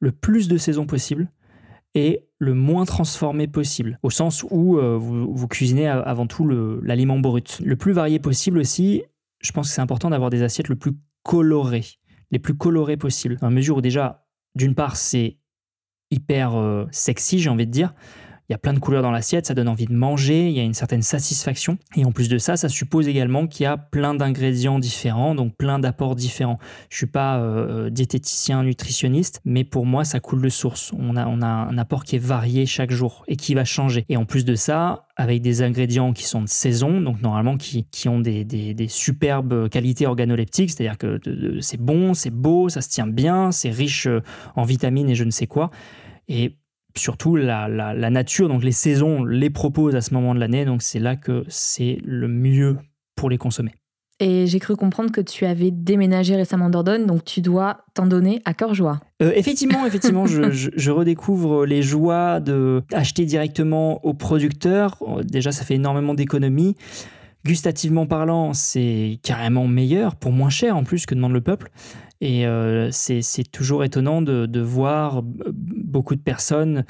le 0.00 0.12
plus 0.12 0.48
de 0.48 0.58
saisons 0.58 0.86
possible, 0.86 1.30
et 1.94 2.28
le 2.38 2.54
moins 2.54 2.84
transformé 2.84 3.48
possible, 3.48 3.98
au 4.02 4.10
sens 4.10 4.44
où 4.50 4.78
euh, 4.78 4.96
vous, 4.96 5.48
cuisinez 5.48 5.88
avant 5.88 6.26
tout 6.26 6.46
l'aliment 6.82 7.18
brut. 7.18 7.60
Le 7.64 7.76
plus 7.76 7.92
varié 7.92 8.18
possible 8.18 8.58
aussi, 8.58 9.02
je 9.40 9.52
pense 9.52 9.68
que 9.68 9.74
c'est 9.74 9.80
important 9.80 10.10
d'avoir 10.10 10.30
des 10.30 10.42
assiettes 10.42 10.68
le 10.68 10.76
plus 10.76 10.92
colorées, 11.22 11.86
les 12.30 12.38
plus 12.38 12.56
colorées 12.56 12.96
possibles, 12.96 13.36
dans 13.36 13.48
la 13.48 13.54
mesure 13.54 13.78
où 13.78 13.80
déjà, 13.80 14.26
d'une 14.54 14.74
part, 14.74 14.96
c'est 14.96 15.38
hyper 16.10 16.56
euh, 16.56 16.86
sexy, 16.90 17.38
j'ai 17.38 17.50
envie 17.50 17.66
de 17.66 17.72
dire. 17.72 17.92
Il 18.48 18.52
y 18.52 18.54
a 18.54 18.58
plein 18.58 18.72
de 18.72 18.78
couleurs 18.78 19.02
dans 19.02 19.10
l'assiette, 19.10 19.44
ça 19.44 19.52
donne 19.52 19.68
envie 19.68 19.84
de 19.84 19.92
manger, 19.92 20.48
il 20.48 20.56
y 20.56 20.60
a 20.60 20.62
une 20.62 20.72
certaine 20.72 21.02
satisfaction. 21.02 21.76
Et 21.96 22.06
en 22.06 22.12
plus 22.12 22.30
de 22.30 22.38
ça, 22.38 22.56
ça 22.56 22.70
suppose 22.70 23.06
également 23.06 23.46
qu'il 23.46 23.64
y 23.64 23.66
a 23.66 23.76
plein 23.76 24.14
d'ingrédients 24.14 24.78
différents, 24.78 25.34
donc 25.34 25.54
plein 25.54 25.78
d'apports 25.78 26.16
différents. 26.16 26.58
Je 26.88 26.96
suis 26.96 27.06
pas 27.06 27.40
euh, 27.40 27.90
diététicien, 27.90 28.62
nutritionniste, 28.62 29.42
mais 29.44 29.64
pour 29.64 29.84
moi, 29.84 30.06
ça 30.06 30.18
coule 30.20 30.40
de 30.40 30.48
source. 30.48 30.92
On 30.98 31.14
a, 31.16 31.24
un 31.24 31.78
apport 31.78 32.04
qui 32.04 32.16
est 32.16 32.24
varié 32.24 32.64
chaque 32.64 32.90
jour 32.90 33.22
et 33.28 33.36
qui 33.36 33.52
va 33.52 33.66
changer. 33.66 34.06
Et 34.08 34.16
en 34.16 34.24
plus 34.24 34.46
de 34.46 34.54
ça, 34.54 35.06
avec 35.16 35.42
des 35.42 35.60
ingrédients 35.60 36.14
qui 36.14 36.24
sont 36.24 36.40
de 36.40 36.48
saison, 36.48 37.02
donc 37.02 37.20
normalement 37.20 37.58
qui, 37.58 37.84
ont 38.08 38.20
des, 38.20 38.44
des, 38.44 38.72
des, 38.72 38.88
superbes 38.88 39.68
qualités 39.68 40.06
organoleptiques, 40.06 40.70
c'est-à-dire 40.70 40.96
que 40.96 41.20
c'est 41.60 41.80
bon, 41.80 42.14
c'est 42.14 42.30
beau, 42.30 42.70
ça 42.70 42.80
se 42.80 42.88
tient 42.88 43.06
bien, 43.06 43.52
c'est 43.52 43.70
riche 43.70 44.06
euh, 44.06 44.22
en 44.56 44.64
vitamines 44.64 45.10
et 45.10 45.14
je 45.14 45.24
ne 45.24 45.30
sais 45.30 45.46
quoi. 45.46 45.70
Et 46.28 46.56
surtout 46.98 47.36
la, 47.36 47.68
la, 47.68 48.10
nature, 48.10 48.48
donc 48.48 48.62
les 48.62 48.72
saisons 48.72 49.24
les 49.24 49.50
proposent 49.50 49.96
à 49.96 50.00
ce 50.00 50.12
moment 50.14 50.34
de 50.34 50.40
l'année, 50.40 50.64
donc 50.64 50.82
c'est 50.82 50.98
là 50.98 51.16
que 51.16 51.44
c'est 51.48 51.98
le 52.04 52.28
mieux 52.28 52.76
pour 53.16 53.30
les 53.30 53.38
consommer. 53.38 53.72
Et 54.20 54.48
j'ai 54.48 54.58
cru 54.58 54.74
comprendre 54.74 55.12
que 55.12 55.20
tu 55.20 55.46
avais 55.46 55.70
déménagé 55.70 56.34
récemment 56.34 56.70
d'Ordonne, 56.70 57.06
donc 57.06 57.24
tu 57.24 57.40
dois 57.40 57.84
t'en 57.94 58.06
donner 58.06 58.42
à 58.44 58.52
cœur 58.52 58.74
joie. 58.74 59.00
Euh, 59.22 59.32
effectivement, 59.36 59.86
effectivement, 59.86 60.26
je, 60.26 60.50
je, 60.50 60.90
redécouvre 60.90 61.64
les 61.64 61.82
joies 61.82 62.40
de 62.40 62.82
acheter 62.92 63.24
directement 63.24 64.04
au 64.04 64.14
producteur. 64.14 64.98
Déjà, 65.24 65.52
ça 65.52 65.64
fait 65.64 65.74
énormément 65.74 66.14
d'économies. 66.14 66.74
Gustativement 67.44 68.06
parlant, 68.06 68.52
c'est 68.52 69.20
carrément 69.22 69.68
meilleur, 69.68 70.16
pour 70.16 70.32
moins 70.32 70.50
cher 70.50 70.76
en 70.76 70.82
plus 70.82 71.06
que 71.06 71.14
demande 71.14 71.32
le 71.32 71.40
peuple. 71.40 71.70
Et 72.20 72.46
euh, 72.46 72.90
c'est 72.90 73.48
toujours 73.52 73.84
étonnant 73.84 74.22
de, 74.22 74.60
voir 74.60 75.22
beaucoup 75.88 76.14
de 76.14 76.20
personnes 76.20 76.84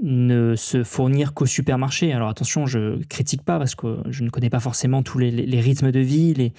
ne 0.00 0.54
se 0.54 0.84
fournir 0.84 1.34
qu'au 1.34 1.46
supermarché. 1.46 2.12
Alors 2.12 2.28
attention, 2.28 2.66
je 2.66 3.02
critique 3.06 3.42
pas 3.42 3.58
parce 3.58 3.74
que 3.74 3.98
je 4.08 4.22
ne 4.22 4.30
connais 4.30 4.50
pas 4.50 4.60
forcément 4.60 5.02
tous 5.02 5.18
les, 5.18 5.60
rythmes 5.60 5.90
de 5.90 6.00
vie, 6.00 6.52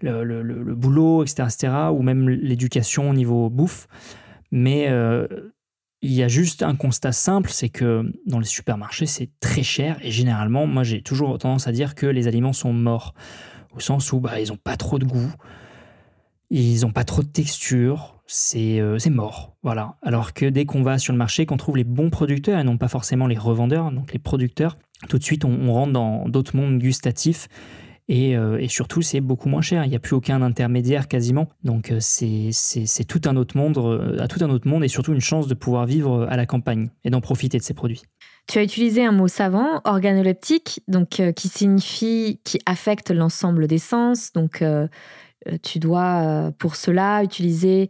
le, 0.00 0.74
boulot, 0.74 1.22
etc., 1.22 1.42
etc., 1.44 1.72
ou 1.92 2.02
même 2.02 2.28
l'éducation 2.28 3.10
au 3.10 3.14
niveau 3.14 3.50
bouffe. 3.50 3.86
Mais 4.50 4.88
il 6.02 6.12
y 6.12 6.22
a 6.22 6.28
juste 6.28 6.62
un 6.62 6.76
constat 6.76 7.12
simple, 7.12 7.50
c'est 7.50 7.68
que 7.68 8.12
dans 8.26 8.38
les 8.38 8.46
supermarchés, 8.46 9.06
c'est 9.06 9.30
très 9.40 9.62
cher 9.62 9.98
et 10.02 10.10
généralement, 10.10 10.66
moi 10.66 10.82
j'ai 10.82 11.02
toujours 11.02 11.36
tendance 11.38 11.66
à 11.66 11.72
dire 11.72 11.94
que 11.94 12.06
les 12.06 12.28
aliments 12.28 12.52
sont 12.52 12.72
morts, 12.72 13.14
au 13.74 13.80
sens 13.80 14.12
où 14.12 14.20
bah, 14.20 14.40
ils 14.40 14.48
n'ont 14.48 14.56
pas 14.56 14.76
trop 14.76 14.98
de 14.98 15.04
goût, 15.04 15.32
ils 16.50 16.82
n'ont 16.82 16.92
pas 16.92 17.04
trop 17.04 17.22
de 17.22 17.28
texture, 17.28 18.15
c'est 18.26 18.80
euh, 18.80 18.98
mort, 19.10 19.56
voilà. 19.62 19.96
Alors 20.02 20.32
que 20.32 20.46
dès 20.46 20.64
qu'on 20.64 20.82
va 20.82 20.98
sur 20.98 21.12
le 21.12 21.18
marché, 21.18 21.46
qu'on 21.46 21.56
trouve 21.56 21.76
les 21.76 21.84
bons 21.84 22.10
producteurs 22.10 22.58
et 22.58 22.64
non 22.64 22.76
pas 22.76 22.88
forcément 22.88 23.26
les 23.26 23.38
revendeurs, 23.38 23.92
donc 23.92 24.12
les 24.12 24.18
producteurs, 24.18 24.76
tout 25.08 25.18
de 25.18 25.22
suite 25.22 25.44
on 25.44 25.72
rentre 25.72 25.92
dans 25.92 26.28
d'autres 26.28 26.56
mondes 26.56 26.78
gustatifs 26.78 27.48
euh, 28.10 28.58
et, 28.58 28.68
surtout, 28.68 29.02
c'est 29.02 29.20
beaucoup 29.20 29.48
moins 29.48 29.62
cher. 29.62 29.84
Il 29.84 29.90
n'y 29.90 29.96
a 29.96 30.00
plus 30.00 30.14
aucun 30.14 30.42
intermédiaire 30.42 31.08
quasiment. 31.08 31.48
Donc, 31.64 31.90
euh, 31.90 31.98
c'est 32.00 33.04
tout 33.06 33.20
un 33.24 33.36
autre 33.36 33.56
monde, 33.56 34.16
à 34.20 34.28
tout 34.28 34.44
un 34.44 34.50
autre 34.50 34.68
monde 34.68 34.84
et 34.84 34.88
surtout 34.88 35.12
une 35.12 35.20
chance 35.20 35.48
de 35.48 35.54
pouvoir 35.54 35.86
vivre 35.86 36.26
à 36.30 36.36
la 36.36 36.46
campagne 36.46 36.90
et 37.04 37.10
d'en 37.10 37.20
profiter 37.20 37.58
de 37.58 37.62
ces 37.62 37.74
produits. 37.74 38.02
Tu 38.46 38.58
as 38.58 38.62
utilisé 38.62 39.04
un 39.04 39.10
mot 39.10 39.26
savant, 39.26 39.80
organoleptique, 39.84 40.80
donc 40.86 41.20
qui 41.34 41.48
signifie 41.48 42.40
qui 42.44 42.60
affecte 42.64 43.10
l'ensemble 43.10 43.66
des 43.66 43.78
sens. 43.78 44.32
Donc, 44.32 44.62
tu 45.62 45.78
dois 45.78 46.52
pour 46.58 46.76
cela 46.76 47.22
utiliser 47.22 47.88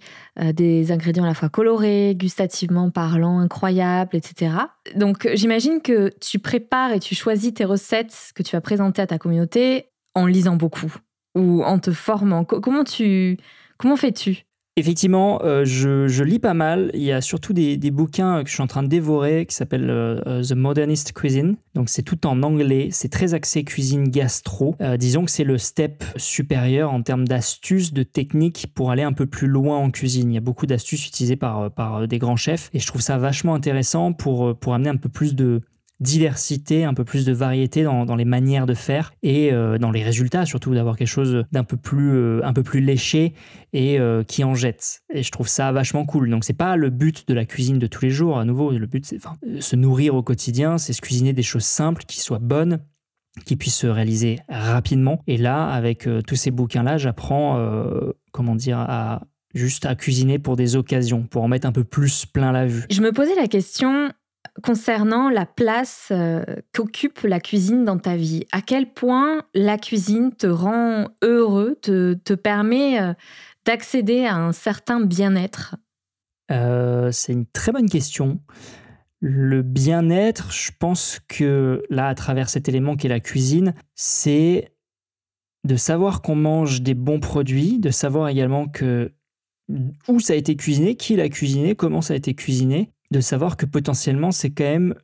des 0.53 0.93
ingrédients 0.93 1.25
à 1.25 1.29
la 1.29 1.35
fois 1.35 1.49
colorés, 1.49 2.15
gustativement 2.17 2.91
parlant, 2.91 3.39
incroyables, 3.39 4.17
etc. 4.17 4.53
Donc 4.95 5.29
j'imagine 5.35 5.81
que 5.81 6.13
tu 6.21 6.39
prépares 6.39 6.93
et 6.93 7.01
tu 7.01 7.15
choisis 7.15 7.55
tes 7.55 7.65
recettes 7.65 8.33
que 8.35 8.43
tu 8.43 8.57
vas 8.57 8.61
présenter 8.61 9.03
à 9.03 9.07
ta 9.07 9.19
communauté 9.19 9.87
en 10.15 10.27
lisant 10.27 10.57
beaucoup 10.57 10.95
ou 11.35 11.63
en 11.63 11.79
te 11.79 11.93
formant 11.93 12.45
Comment 12.45 12.85
tu 12.85 13.37
comment 13.79 13.97
fais-tu? 13.97 14.46
Effectivement, 14.79 15.41
euh, 15.43 15.65
je, 15.65 16.23
lis 16.23 16.39
pas 16.39 16.53
mal. 16.53 16.91
Il 16.93 17.03
y 17.03 17.11
a 17.11 17.23
surtout 17.23 17.55
des, 17.55 17.79
bouquins 17.91 18.43
que 18.45 18.51
je 18.51 18.55
suis 18.55 18.63
en 18.63 18.67
train 18.67 18.83
de 18.83 18.89
dévorer 18.89 19.47
qui 19.47 19.55
s'appellent 19.55 19.89
euh, 19.89 20.21
euh, 20.27 20.43
The 20.43 20.53
Modernist 20.53 21.15
Cuisine. 21.15 21.57
Donc 21.75 21.89
c'est 21.89 22.03
tout 22.03 22.27
en 22.27 22.43
anglais, 22.43 22.89
c'est 22.91 23.09
très 23.09 23.33
axé 23.33 23.65
cuisine 23.65 24.09
gastro. 24.09 24.77
disons 24.99 25.25
que 25.25 25.31
c'est 25.31 25.45
le 25.45 25.57
step 25.57 26.05
supérieur 26.17 26.93
en 26.93 27.03
termes 27.03 27.27
d'astuces, 27.27 27.95
de 27.95 28.03
techniques 28.03 28.67
pour 28.75 28.91
aller 28.91 29.03
un 29.03 29.15
peu 29.15 29.25
plus 29.25 29.47
loin 29.47 29.79
en 29.79 29.91
cuisine. 29.91 30.31
Il 30.31 30.35
y 30.35 30.39
a 30.39 30.43
beaucoup 30.43 30.67
d'astuces 30.67 31.07
utilisées 31.07 31.37
par, 31.37 31.71
par 31.71 32.07
des 32.07 32.19
grands 32.19 32.37
chefs 32.37 32.69
et 32.75 32.79
je 32.79 32.87
trouve 32.87 33.01
ça 33.01 33.17
vachement 33.17 33.55
intéressant 33.55 34.13
pour, 34.13 34.59
pour 34.59 34.75
amener 34.75 34.91
un 34.91 34.97
peu 34.97 35.09
plus 35.09 35.35
de, 35.35 35.63
diversité, 36.01 36.85
un 36.85 36.95
peu 36.95 37.05
plus 37.05 37.25
de 37.25 37.33
variété 37.33 37.83
dans, 37.83 38.17
les 38.17 38.25
manières 38.25 38.67
de 38.67 38.75
faire 38.75 39.13
et 39.23 39.53
euh, 39.53 39.79
dans 39.79 39.91
les 39.91 40.03
résultats, 40.03 40.45
surtout 40.45 40.75
d'avoir 40.75 40.97
quelque 40.97 41.09
chose 41.09 41.45
d'un 41.53 41.65
peu 41.65 41.77
plus 41.77 42.15
euh, 42.15 42.41
un 42.45 42.53
peu 42.53 42.63
plus 42.63 42.81
léché 42.81 43.33
et 43.73 43.99
euh, 43.99 44.23
qui 44.23 44.45
en 44.45 44.55
jette. 44.55 45.03
Et 45.13 45.23
je 45.23 45.31
trouve 45.31 45.49
ça 45.49 45.73
vachement 45.73 46.05
cool. 46.05 46.31
Donc 46.31 46.45
c'est 46.45 46.53
pas 46.53 46.77
le 46.77 46.91
but 46.91 47.27
de 47.29 47.35
la 47.35 47.47
cuisine 47.47 47.79
de 47.79 47.87
tous 47.87 48.03
les 48.03 48.11
jours. 48.11 48.39
À 48.39 48.45
nouveau, 48.45 48.73
le 48.73 48.87
but 48.87 49.07
c'est 49.07 49.21
se 49.61 49.77
nourrir 49.77 50.15
au 50.15 50.23
quotidien, 50.23 50.79
c'est 50.79 50.93
se 50.93 51.01
cuisiner 51.01 51.33
des 51.33 51.43
choses 51.43 51.65
simples 51.65 52.05
qui 52.07 52.21
soient 52.21 52.39
bonnes 52.39 52.81
qui 53.45 53.57
puissent 53.57 53.77
se 53.77 53.87
réaliser 53.87 54.39
rapidement. 54.49 55.23
Et 55.27 55.37
là, 55.37 55.67
avec 55.67 56.09
tous 56.27 56.37
ces 56.37 56.51
bouquins-là, 56.51 56.97
j'apprends, 56.97 57.63
comment 58.33 58.55
dire, 58.55 58.79
à 58.79 59.21
juste 59.57 59.87
à 59.87 59.95
cuisiner 59.95 60.39
pour 60.39 60.57
des 60.57 60.77
occasions, 60.77 61.23
pour 61.23 61.43
en 61.43 61.49
mettre 61.49 61.67
un 61.67 61.73
peu 61.73 61.85
plus 61.85 62.27
plein 62.27 62.53
la 62.53 62.67
vue. 62.67 62.85
Je 62.91 63.03
me 63.03 63.13
posais 63.13 63.35
la 63.35 63.49
question, 63.49 64.11
concernant 64.63 65.29
la 65.29 65.47
place 65.47 66.09
euh, 66.11 66.45
qu'occupe 66.73 67.21
la 67.23 67.41
cuisine 67.41 67.85
dans 67.85 67.99
ta 67.99 68.17
vie. 68.17 68.45
À 68.53 68.61
quel 68.61 68.93
point 68.93 69.43
la 69.55 69.79
cuisine 69.79 70.33
te 70.35 70.47
rend 70.47 71.09
heureux, 71.23 71.79
te, 71.81 72.35
permet 72.35 73.01
euh, 73.01 73.15
d'accéder 73.65 74.25
à 74.25 74.37
un 74.37 74.53
certain 74.53 75.01
bien-être? 75.01 75.77
Euh, 76.51 77.11
C'est 77.13 77.33
une 77.33 77.47
très 77.47 77.73
bonne 77.73 77.89
question. 77.89 78.41
Le 79.21 79.63
bien-être, 79.63 80.53
je 80.53 80.71
pense 80.79 81.21
que 81.29 81.83
là, 81.91 82.09
à 82.09 82.15
travers 82.15 82.49
cet 82.49 82.69
élément 82.69 82.97
qui 82.97 83.07
est 83.07 83.11
la 83.11 83.21
cuisine, 83.21 83.75
c'est 83.95 84.73
de 85.65 85.77
savoir 85.77 86.23
qu'on 86.23 86.37
mange 86.37 86.83
des 86.83 86.95
bons 86.95 87.19
produits, 87.19 87.79
de 87.79 87.91
savoir 87.91 88.29
également 88.29 88.69
que 88.69 89.13
où 90.07 90.21
ça 90.21 90.35
a 90.35 90.37
été 90.37 90.55
cuisiné, 90.55 90.95
qui 90.95 91.17
l'a 91.17 91.29
cuisiné, 91.29 91.75
comment 91.75 92.01
ça 92.01 92.15
a 92.15 92.17
été 92.17 92.35
cuisiné, 92.35 92.93
de 93.11 93.21
savoir 93.21 93.57
que 93.57 93.67
potentiellement 93.67 94.33
c'est 94.33 94.51
quand 94.51 94.65
même 94.65 94.95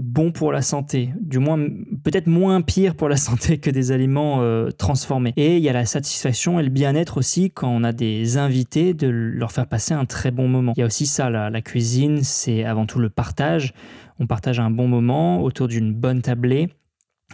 bon 0.00 0.32
pour 0.32 0.50
la 0.50 0.62
santé, 0.62 1.12
du 1.20 1.38
moins 1.38 1.58
peut-être 2.02 2.26
moins 2.26 2.62
pire 2.62 2.94
pour 2.94 3.08
la 3.08 3.16
santé 3.28 3.58
que 3.58 3.70
des 3.70 3.92
aliments 3.92 4.38
euh, 4.40 4.70
transformés. 4.70 5.32
Et 5.36 5.56
il 5.56 5.62
y 5.62 5.68
a 5.68 5.72
la 5.72 5.84
satisfaction 5.84 6.58
et 6.58 6.62
le 6.62 6.70
bien-être 6.70 7.18
aussi 7.18 7.50
quand 7.50 7.68
on 7.68 7.84
a 7.84 7.92
des 7.92 8.36
invités 8.38 8.94
de 8.94 9.08
leur 9.08 9.52
faire 9.52 9.66
passer 9.66 9.94
un 9.94 10.06
très 10.06 10.30
bon 10.30 10.48
moment. 10.48 10.72
Il 10.76 10.80
y 10.80 10.82
a 10.82 10.86
aussi 10.86 11.06
ça, 11.06 11.30
la, 11.30 11.62
cuisine, 11.62 12.22
c'est 12.22 12.64
avant 12.64 12.86
tout 12.86 12.98
le 12.98 13.10
partage. 13.10 13.74
On 14.18 14.26
partage 14.26 14.60
un 14.60 14.70
bon 14.70 14.88
moment 14.88 15.42
autour 15.42 15.68
d'une 15.68 15.92
bonne 15.92 16.22
tablée 16.22 16.68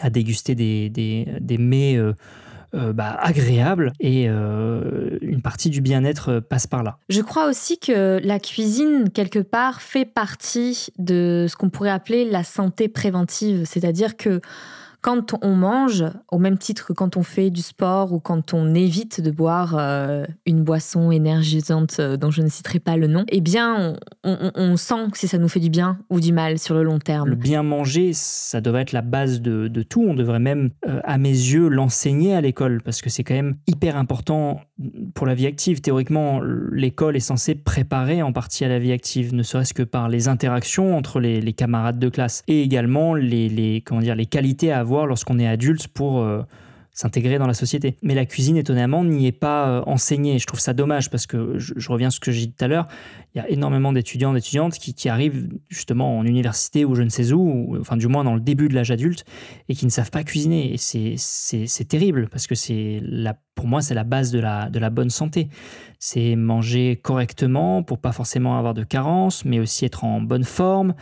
à 0.00 0.11
déguster 0.11 0.55
des, 0.55 0.91
des, 0.91 1.26
des 1.41 1.59
mets. 1.59 1.97
Euh, 1.97 2.12
euh, 2.76 2.92
bah, 2.92 3.16
agréable 3.21 3.92
et 4.00 4.26
euh, 4.28 5.18
une 5.23 5.42
partie 5.42 5.71
du 5.71 5.80
bien-être 5.80 6.40
passe 6.40 6.66
par 6.66 6.83
là. 6.83 6.99
Je 7.09 7.21
crois 7.23 7.49
aussi 7.49 7.78
que 7.78 8.21
la 8.23 8.38
cuisine, 8.38 9.11
quelque 9.12 9.38
part, 9.38 9.80
fait 9.80 10.04
partie 10.04 10.88
de 10.99 11.47
ce 11.49 11.56
qu'on 11.56 11.71
pourrait 11.71 11.90
appeler 11.90 12.25
la 12.25 12.45
santé 12.45 12.88
préventive, 12.88 13.64
c'est-à-dire 13.64 14.16
que 14.16 14.40
quand 15.00 15.35
on 15.43 15.55
mange, 15.55 16.05
au 16.31 16.38
même 16.38 16.59
titre 16.59 16.87
que 16.88 16.93
quand 16.93 17.17
on 17.17 17.23
fait 17.23 17.50
du 17.50 17.62
sport 17.62 18.12
ou 18.12 18.21
quand 18.21 18.55
on 18.55 18.75
évite 18.75 19.21
de 19.21 19.31
boire 19.31 19.76
euh, 19.79 20.25
une 20.47 20.62
boisson 20.62 21.11
énergisante 21.11 21.97
euh, 22.00 22.17
dont 22.17 22.31
je 22.31 22.43
ne 22.43 22.49
citerai 22.49 22.81
pas 22.81 22.97
le 22.97 23.07
nom, 23.07 23.25
eh 23.29 23.41
bien, 23.41 23.97
on, 24.25 24.76
sent 24.76 25.09
si 25.15 25.29
ça 25.29 25.38
nous 25.38 25.49
fait 25.49 25.61
du 25.61 25.71
bien 25.71 25.99
ou 26.11 26.21
du 26.21 26.33
mal 26.33 26.59
sur 26.59 26.75
le 26.75 26.83
long 26.83 26.99
terme. 26.99 27.31
Le 27.31 27.37
bien 27.37 27.62
manger, 27.62 28.12
ça 28.12 28.61
devrait 28.61 28.83
être 28.83 28.93
la 28.93 29.03
base 29.03 29.41
de, 29.41 29.83
tout. 29.83 30.05
On 30.07 30.15
devrait 30.15 30.38
même, 30.38 30.71
euh, 30.87 31.00
à 31.05 31.19
mes 31.19 31.31
yeux, 31.31 31.69
l'enseigner 31.69 32.35
à 32.35 32.41
l'école 32.41 32.83
parce 32.83 33.00
que 33.00 33.11
c'est 33.11 33.25
quand 33.25 33.35
même 33.35 33.57
hyper 33.67 33.97
important 33.97 34.61
pour 35.14 35.26
la 35.26 35.35
vie 35.35 35.47
active. 35.47 35.80
Théoriquement, 35.80 36.40
l'école 36.40 37.16
est 37.16 37.21
censée 37.21 37.54
préparer 37.54 38.23
en 38.23 38.33
partie 38.33 38.64
à 38.64 38.68
la 38.68 38.78
vie 38.78 38.92
active, 38.92 39.35
ne 39.35 39.42
serait-ce 39.42 39.75
que 39.75 39.83
par 39.83 40.09
les 40.09 40.28
interactions 40.28 40.97
entre 40.97 41.21
les, 41.21 41.52
camarades 41.52 41.99
de 41.99 42.09
classe 42.09 42.42
et 42.49 42.62
également 42.62 43.14
les, 43.14 43.83
comment 43.85 44.02
qualités 44.30 44.73
à 44.73 44.80
avoir 44.80 45.06
lorsqu'on 45.06 45.38
est 45.38 45.47
adulte 45.47 45.88
pour 45.88 46.21
euh, 46.21 46.42
s'intégrer 46.97 47.38
dans 47.38 47.47
la 47.47 47.55
société. 47.55 47.99
Mais 48.03 48.15
la 48.15 48.25
cuisine, 48.25 48.57
étonnamment, 48.57 49.05
n'y 49.05 49.26
est 49.26 49.33
pas 49.33 49.69
euh, 49.69 49.83
enseignée. 49.87 50.38
Je 50.38 50.47
trouve 50.47 50.61
ça 50.61 50.73
dommage 50.73 51.11
parce 51.11 51.26
que 51.26 51.59
je, 51.59 51.93
reviens 51.93 52.09
à 52.09 52.11
ce 52.11 52.21
que 52.21 52.33
j'ai 52.33 52.47
dit 52.47 52.53
tout 52.53 52.65
à 52.65 52.69
l'heure. 52.69 52.88
Il 53.35 53.38
y 53.38 53.41
a 53.43 53.50
énormément 53.50 53.93
d'étudiants, 53.93 54.33
d'étudiantes 54.33 54.79
qui, 54.79 55.09
arrivent 55.11 55.47
justement 55.69 56.19
en 56.19 56.25
université 56.25 56.87
ou 56.87 56.95
je 56.95 57.03
ne 57.03 57.11
sais 57.11 57.33
où, 57.33 57.76
enfin 57.79 57.99
du 57.99 58.09
moins 58.09 58.25
dans 58.25 58.35
le 58.35 58.41
début 58.41 58.69
de 58.69 58.75
l'âge 58.75 58.91
adulte, 58.91 59.26
et 59.69 59.75
qui 59.75 59.85
ne 59.85 59.91
savent 59.91 60.11
pas 60.11 60.25
cuisiner. 60.25 60.73
Et 60.73 60.79
c'est 60.79 61.85
terrible 61.87 62.29
parce 62.31 62.47
que 62.47 62.55
c'est 62.55 63.03
pour 63.55 63.67
moi, 63.67 63.83
c'est 63.83 63.95
la 63.95 64.05
base 64.05 64.31
de 64.33 64.38
la, 64.38 64.71
de 64.71 64.79
la 64.79 64.88
bonne 64.88 65.11
santé. 65.11 65.49
C'est 65.99 66.35
manger 66.35 66.97
correctement 66.97 67.83
pour 67.83 67.99
pas 67.99 68.12
forcément 68.12 68.57
avoir 68.59 68.73
de 68.73 68.85
carences, 68.85 69.45
mais 69.45 69.61
aussi 69.61 69.85
être 69.85 70.05
en 70.05 70.23
bonne 70.23 70.45
forme. 70.45 70.95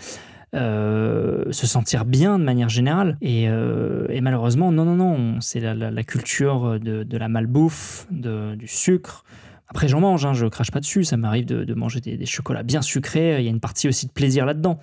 Euh, 0.54 1.50
se 1.50 1.66
sentir 1.66 2.04
bien 2.04 2.38
de 2.38 2.44
manière 2.44 2.68
générale. 2.68 3.16
Et, 3.20 3.49
euh, 3.49 4.06
malheureusement, 4.23 4.70
non, 4.70 4.84
non, 4.84 4.94
non, 4.94 5.40
c'est 5.40 5.61
la, 5.61 6.04
culture 6.04 6.78
de, 6.78 7.16
la 7.16 7.28
malbouffe, 7.28 8.06
de, 8.11 8.54
du 8.54 8.68
sucre. 8.68 9.25
Après, 9.66 9.88
j'en 9.88 10.00
mange, 10.00 10.25
hein, 10.25 10.34
je 10.34 10.46
crache 10.46 10.70
pas 10.70 10.78
dessus, 10.80 11.02
ça 11.04 11.16
m'arrive 11.16 11.46
de, 11.46 11.75
manger 11.75 12.00
des, 12.00 12.26
chocolats 12.26 12.62
bien 12.62 12.82
sucrés, 12.82 13.40
il 13.40 13.44
y 13.44 13.49
a 13.49 13.50
une 13.50 13.61
partie 13.61 13.88
aussi 13.88 14.06
de 14.06 14.12
plaisir 14.12 14.46
là-dedans. 14.46 14.78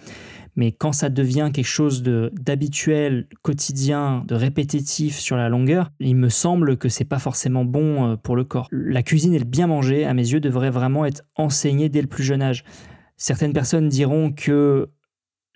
Mais 0.57 0.73
quand 0.73 0.91
ça 0.91 1.09
devient 1.09 1.51
quelque 1.53 1.65
chose 1.65 2.03
d'habituel, 2.03 3.27
quotidien, 3.41 4.25
de 4.27 4.35
répétitif 4.35 5.17
sur 5.17 5.37
la 5.37 5.47
longueur, 5.47 5.91
il 6.01 6.17
me 6.17 6.27
semble 6.27 6.75
que 6.75 6.89
c'est 6.89 7.05
pas 7.05 7.19
forcément 7.19 7.63
bon 7.63 8.11
euh, 8.11 8.15
pour 8.17 8.35
le 8.35 8.43
corps. 8.43 8.67
La 8.71 9.03
cuisine 9.03 9.33
et 9.33 9.39
le 9.39 9.45
bien 9.45 9.67
manger, 9.67 10.05
à 10.05 10.13
mes 10.13 10.29
yeux, 10.29 10.41
devraient 10.41 10.69
vraiment 10.69 11.05
être 11.05 11.23
enseignés 11.35 11.87
dès 11.87 12.01
le 12.01 12.07
plus 12.07 12.23
jeune 12.23 12.41
âge. 12.41 12.65
Certaines 13.15 13.53
personnes 13.53 13.87
diront 13.87 14.33
que 14.33 14.89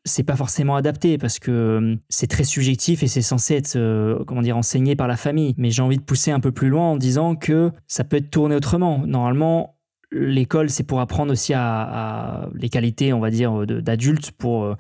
c'est 0.06 0.24
pas 0.24 0.36
forcément 0.36 0.76
adapté 0.76 1.18
parce 1.18 1.40
que 1.40 1.52
euh, 1.52 1.96
c'est 2.10 2.28
très 2.28 2.44
subjectif 2.44 3.02
et 3.02 3.08
c'est 3.08 3.24
censé 3.24 3.56
être 3.56 3.76
euh, 3.76 4.24
comment 4.26 4.44
dire 4.44 4.56
enseigné 4.56 4.96
par 4.96 5.08
la 5.08 5.18
famille. 5.18 5.56
Mais 5.58 5.72
j'ai 5.72 5.82
envie 5.82 5.98
de 5.98 6.04
pousser 6.04 6.32
un 6.32 6.40
peu 6.40 6.52
plus 6.52 6.70
loin 6.70 6.92
en 6.92 6.96
disant 6.96 7.36
que 7.36 7.72
ça 7.88 8.04
peut 8.04 8.18
être 8.18 8.30
tourné 8.30 8.56
autrement. 8.56 9.00
Normalement, 9.06 9.76
l'école 10.12 10.70
c'est 10.70 10.84
pour 10.84 11.02
apprendre 11.02 11.32
aussi 11.32 11.54
à, 11.56 12.50
les 12.54 12.70
qualités, 12.70 13.14
on 13.14 13.20
va 13.20 13.32
dire, 13.32 13.66
d'adulte 13.66 14.32
pour 14.32 14.64
euh, 14.64 14.76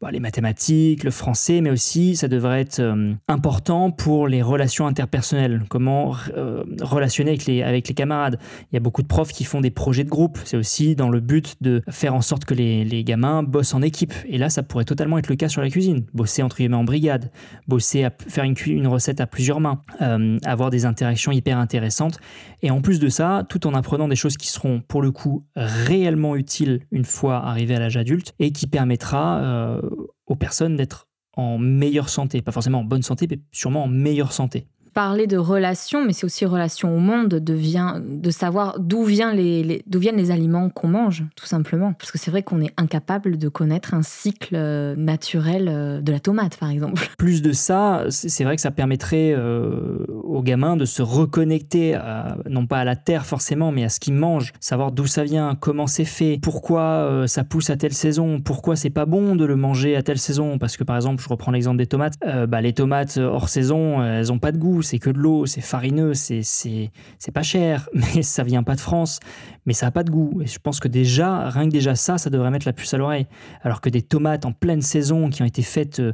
bah, 0.00 0.10
les 0.10 0.20
mathématiques, 0.20 1.04
le 1.04 1.10
français, 1.10 1.60
mais 1.60 1.70
aussi 1.70 2.16
ça 2.16 2.26
devrait 2.26 2.62
être 2.62 2.80
euh, 2.80 3.12
important 3.28 3.90
pour 3.90 4.28
les 4.28 4.40
relations 4.40 4.86
interpersonnelles, 4.86 5.62
comment 5.68 6.14
euh, 6.36 6.64
relationner 6.80 7.32
avec 7.62 7.88
les, 7.88 7.94
camarades. 7.94 8.38
Il 8.72 8.76
y 8.76 8.78
a 8.78 8.80
beaucoup 8.80 9.02
de 9.02 9.06
profs 9.06 9.32
qui 9.32 9.44
font 9.44 9.60
des 9.60 9.70
projets 9.70 10.04
de 10.04 10.08
groupe, 10.08 10.38
c'est 10.44 10.56
aussi 10.56 10.96
dans 10.96 11.10
le 11.10 11.20
but 11.20 11.56
de 11.60 11.82
faire 11.90 12.14
en 12.14 12.22
sorte 12.22 12.46
que 12.46 12.54
les, 12.54 13.04
gamins 13.04 13.42
bossent 13.42 13.74
en 13.74 13.82
équipe. 13.82 14.14
Et 14.26 14.38
là, 14.38 14.48
ça 14.48 14.62
pourrait 14.62 14.84
totalement 14.84 15.18
être 15.18 15.28
le 15.28 15.36
cas 15.36 15.48
sur 15.48 15.60
la 15.60 15.68
cuisine, 15.68 16.04
bosser 16.14 16.42
entre 16.42 16.56
guillemets 16.56 16.76
en 16.76 16.84
brigade, 16.84 17.30
bosser 17.68 18.04
à 18.04 18.10
faire 18.10 18.44
une, 18.44 18.86
recette 18.86 19.20
à 19.20 19.26
plusieurs 19.26 19.60
mains, 19.60 19.82
avoir 20.44 20.70
des 20.70 20.86
interactions 20.86 21.32
hyper 21.32 21.58
intéressantes. 21.58 22.18
Et 22.62 22.70
en 22.70 22.80
plus 22.80 23.00
de 23.00 23.08
ça, 23.08 23.44
tout 23.48 23.66
en 23.66 23.74
apprenant 23.74 24.08
des 24.08 24.16
choses 24.16 24.36
qui 24.36 24.48
seront 24.48 24.80
pour 24.86 25.02
le 25.02 25.10
coup 25.10 25.44
réellement 25.56 26.36
utiles 26.36 26.80
une 26.90 27.04
fois 27.04 27.36
arrivé 27.44 27.74
à 27.74 27.78
l'âge 27.78 27.96
adulte 27.96 28.34
et 28.38 28.52
qui 28.52 28.66
permettra 28.66 29.38
euh, 29.38 29.80
aux 30.30 30.36
personnes 30.36 30.76
d'être 30.76 31.08
en 31.36 31.58
meilleure 31.58 32.08
santé, 32.08 32.40
pas 32.40 32.52
forcément 32.52 32.80
en 32.80 32.84
bonne 32.84 33.02
santé, 33.02 33.26
mais 33.28 33.40
sûrement 33.52 33.84
en 33.84 33.88
meilleure 33.88 34.32
santé 34.32 34.68
parler 34.92 35.26
de 35.26 35.36
relations, 35.36 36.04
mais 36.04 36.12
c'est 36.12 36.24
aussi 36.24 36.44
relation 36.44 36.94
au 36.94 36.98
monde, 36.98 37.28
de, 37.28 37.38
de 37.38 38.30
savoir 38.30 38.78
d'où 38.78 39.06
les, 39.06 39.84
viennent 39.86 40.16
les 40.16 40.30
aliments 40.30 40.68
qu'on 40.70 40.88
mange, 40.88 41.24
tout 41.36 41.46
simplement. 41.46 41.92
Parce 41.92 42.10
que 42.10 42.18
c'est 42.18 42.30
vrai 42.30 42.42
qu'on 42.42 42.60
est 42.60 42.72
incapable 42.76 43.38
de 43.38 43.48
connaître 43.48 43.94
un 43.94 44.02
cycle 44.02 44.54
euh, 44.54 44.94
naturel 44.96 45.68
euh, 45.68 46.00
de 46.00 46.12
la 46.12 46.20
tomate, 46.20 46.56
par 46.56 46.70
exemple. 46.70 47.02
Plus 47.18 47.42
de 47.42 47.52
ça, 47.52 48.04
c'est 48.08 48.44
vrai 48.44 48.56
que 48.56 48.62
ça 48.62 48.70
permettrait 48.70 49.32
euh, 49.36 50.04
aux 50.08 50.42
gamins 50.42 50.76
de 50.76 50.84
se 50.84 51.02
reconnecter, 51.02 51.98
non 52.48 52.66
pas 52.66 52.78
à 52.78 52.84
la 52.84 52.96
terre 52.96 53.26
forcément, 53.26 53.72
mais 53.72 53.84
à 53.84 53.88
ce 53.88 54.00
qu'ils 54.00 54.14
mangent, 54.14 54.52
savoir 54.60 54.92
d'où 54.92 55.06
ça 55.06 55.24
vient, 55.24 55.56
comment 55.58 55.86
c'est 55.86 56.04
fait, 56.04 56.38
pourquoi 56.42 57.24
ça 57.26 57.44
pousse 57.44 57.70
à 57.70 57.76
telle 57.76 57.92
saison, 57.92 58.40
pourquoi 58.40 58.76
c'est 58.76 58.90
pas 58.90 59.06
bon 59.06 59.36
de 59.36 59.44
le 59.44 59.56
manger 59.56 59.96
à 59.96 60.02
telle 60.02 60.18
saison. 60.18 60.58
Parce 60.58 60.76
que 60.76 60.84
par 60.84 60.96
exemple, 60.96 61.22
je 61.22 61.28
reprends 61.28 61.52
l'exemple 61.52 61.78
des 61.78 61.86
tomates, 61.86 62.14
bah, 62.48 62.60
les 62.60 62.72
tomates 62.72 63.18
hors 63.18 63.48
saison, 63.48 64.02
elles 64.02 64.32
ont 64.32 64.38
pas 64.38 64.52
de 64.52 64.58
goût 64.58 64.79
c'est 64.82 64.98
que 64.98 65.10
de 65.10 65.18
l'eau, 65.18 65.46
c'est 65.46 65.60
farineux, 65.60 66.14
c'est, 66.14 66.90
pas 67.32 67.42
cher, 67.42 67.88
mais 67.94 68.22
ça 68.22 68.42
vient 68.42 68.62
pas 68.62 68.74
de 68.74 68.80
France, 68.80 69.20
mais 69.66 69.72
ça 69.72 69.86
a 69.86 69.90
pas 69.90 70.04
de 70.04 70.10
goût. 70.10 70.40
Et 70.42 70.46
je 70.46 70.58
pense 70.58 70.80
que 70.80 70.88
déjà, 70.88 71.48
rien 71.48 71.64
que 71.66 71.72
déjà 71.72 71.94
ça, 71.94 72.18
ça 72.18 72.30
devrait 72.30 72.50
mettre 72.50 72.66
la 72.66 72.72
puce 72.72 72.92
à 72.94 72.98
l'oreille. 72.98 73.26
Alors 73.62 73.80
que 73.80 73.88
des 73.88 74.02
tomates 74.02 74.44
en 74.44 74.52
pleine 74.52 74.82
saison 74.82 75.30
qui 75.30 75.42
ont 75.42 75.46
été 75.46 75.62
faites 75.62 76.00
euh, 76.00 76.12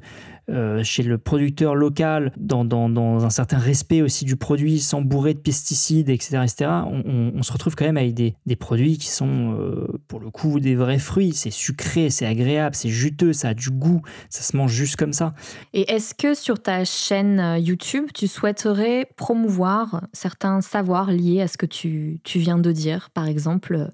euh, 0.49 0.85
chez 0.85 1.03
le 1.03 1.19
producteur 1.19 1.75
local, 1.75 2.33
dans, 2.37 2.65
dans, 2.65 3.25
un 3.25 3.31
certain 3.31 3.59
respect 3.59 4.01
aussi 4.01 4.25
du 4.25 4.37
produit, 4.37 4.79
sans 4.79 5.03
bourrer 5.03 5.35
de 5.35 5.41
pesticides, 5.41 6.09
etc., 6.09 6.43
etc., 6.45 6.71
on, 7.05 7.43
se 7.43 7.53
retrouve 7.53 7.75
quand 7.75 7.85
même 7.85 7.97
avec 7.97 8.15
des, 8.15 8.35
des 8.47 8.57
produits 8.57 8.97
qui 8.97 9.09
sont, 9.09 9.57
euh, 9.59 9.87
pour 10.07 10.21
le 10.21 10.31
coup, 10.31 10.61
des 10.61 10.77
vrais 10.77 10.99
fruits. 10.99 11.33
C'est 11.33 11.51
sucré, 11.51 12.11
c'est 12.11 12.27
agréable, 12.27 12.77
c'est 12.77 12.89
juteux, 12.89 13.33
ça 13.33 13.49
a 13.49 13.55
du 13.55 13.71
goût, 13.71 14.03
ça 14.31 14.43
se 14.43 14.57
mange 14.57 14.73
juste 14.73 14.97
comme 14.97 15.13
ça. 15.13 15.35
Et 15.73 15.91
est-ce 15.93 16.15
que 16.15 16.35
sur 16.35 16.63
ta 16.63 16.85
chaîne 16.85 17.57
YouTube, 17.59 18.07
tu 18.15 18.29
souhaiterais 18.57 19.09
promouvoir 19.17 20.07
certains 20.13 20.61
savoirs 20.61 21.11
liés 21.11 21.43
à 21.43 21.49
ce 21.49 21.59
que 21.59 21.67
tu, 21.67 22.21
tu 22.25 22.39
viens 22.39 22.59
de 22.59 22.73
dire 22.73 23.11
Par 23.13 23.27
exemple, 23.27 23.91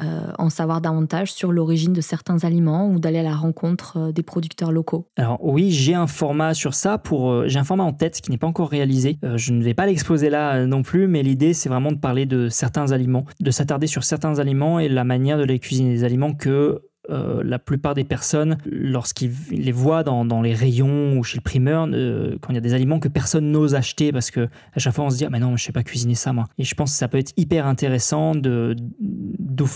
euh, 0.00 0.32
en 0.38 0.48
savoir 0.48 0.80
davantage 0.80 1.32
sur 1.32 1.52
l'origine 1.52 1.92
de 1.92 2.00
certains 2.00 2.44
aliments 2.44 2.88
ou 2.88 2.98
d'aller 2.98 3.18
à 3.18 3.22
la 3.22 3.34
rencontre 3.34 3.98
euh, 3.98 4.12
des 4.12 4.22
producteurs 4.22 4.72
locaux 4.72 5.06
Alors 5.18 5.38
oui, 5.42 5.70
j'ai 5.70 5.94
un 5.94 6.06
format 6.06 6.54
sur 6.54 6.72
ça. 6.72 6.96
Pour 6.96 7.30
euh, 7.30 7.48
j'ai 7.48 7.58
un 7.58 7.64
format 7.64 7.84
en 7.84 7.92
tête 7.92 8.20
qui 8.22 8.30
n'est 8.30 8.38
pas 8.38 8.46
encore 8.46 8.70
réalisé. 8.70 9.18
je 9.34 9.52
ne 9.52 9.62
vais 9.62 9.74
pas 9.74 9.84
l'exposer 9.84 10.30
là 10.30 10.64
non 10.64 10.82
plus, 10.82 11.06
mais 11.06 11.22
l'idée 11.22 11.52
c'est 11.52 11.68
vraiment 11.68 11.92
de 11.92 11.98
parler 11.98 12.24
de 12.24 12.48
certains 12.48 12.92
aliments, 12.92 13.26
de 13.40 13.50
s'attarder 13.50 13.86
sur 13.86 14.04
certains 14.04 14.38
aliments 14.38 14.78
et 14.78 14.88
la 14.88 15.04
manière 15.04 15.36
de 15.36 15.44
les 15.44 15.58
cuisiner, 15.58 15.90
des 15.90 16.04
aliments 16.04 16.32
que 16.32 16.80
euh, 17.08 17.42
la 17.42 17.58
plupart 17.58 17.94
des 17.94 18.04
personnes, 18.04 18.58
lorsqu'ils 18.66 19.32
les 19.50 19.72
voient 19.72 20.04
dans, 20.04 20.42
les 20.42 20.52
rayons 20.52 21.16
ou 21.18 21.24
chez 21.24 21.38
le 21.38 21.42
primeur, 21.42 21.88
euh, 21.90 22.36
quand 22.40 22.52
il 22.52 22.56
y 22.56 22.58
a 22.58 22.60
des 22.60 22.74
aliments 22.74 23.00
que 23.00 23.08
personne 23.08 23.50
n'ose 23.50 23.74
acheter 23.74 24.12
parce 24.12 24.30
que 24.30 24.48
à 24.74 24.78
chaque 24.78 24.94
fois 24.94 25.06
on 25.06 25.10
se 25.10 25.16
dit 25.16 25.24
ah 25.24 25.30
mais 25.30 25.40
non 25.40 25.56
je 25.56 25.64
sais 25.64 25.72
pas 25.72 25.82
cuisiner 25.82 26.14
ça 26.14 26.34
moi. 26.34 26.46
Et 26.58 26.64
je 26.64 26.74
pense 26.74 26.92
que 26.92 26.98
ça 26.98 27.08
peut 27.08 27.16
être 27.16 27.32
hyper 27.38 27.66
intéressant 27.66 28.34
de 28.34 28.76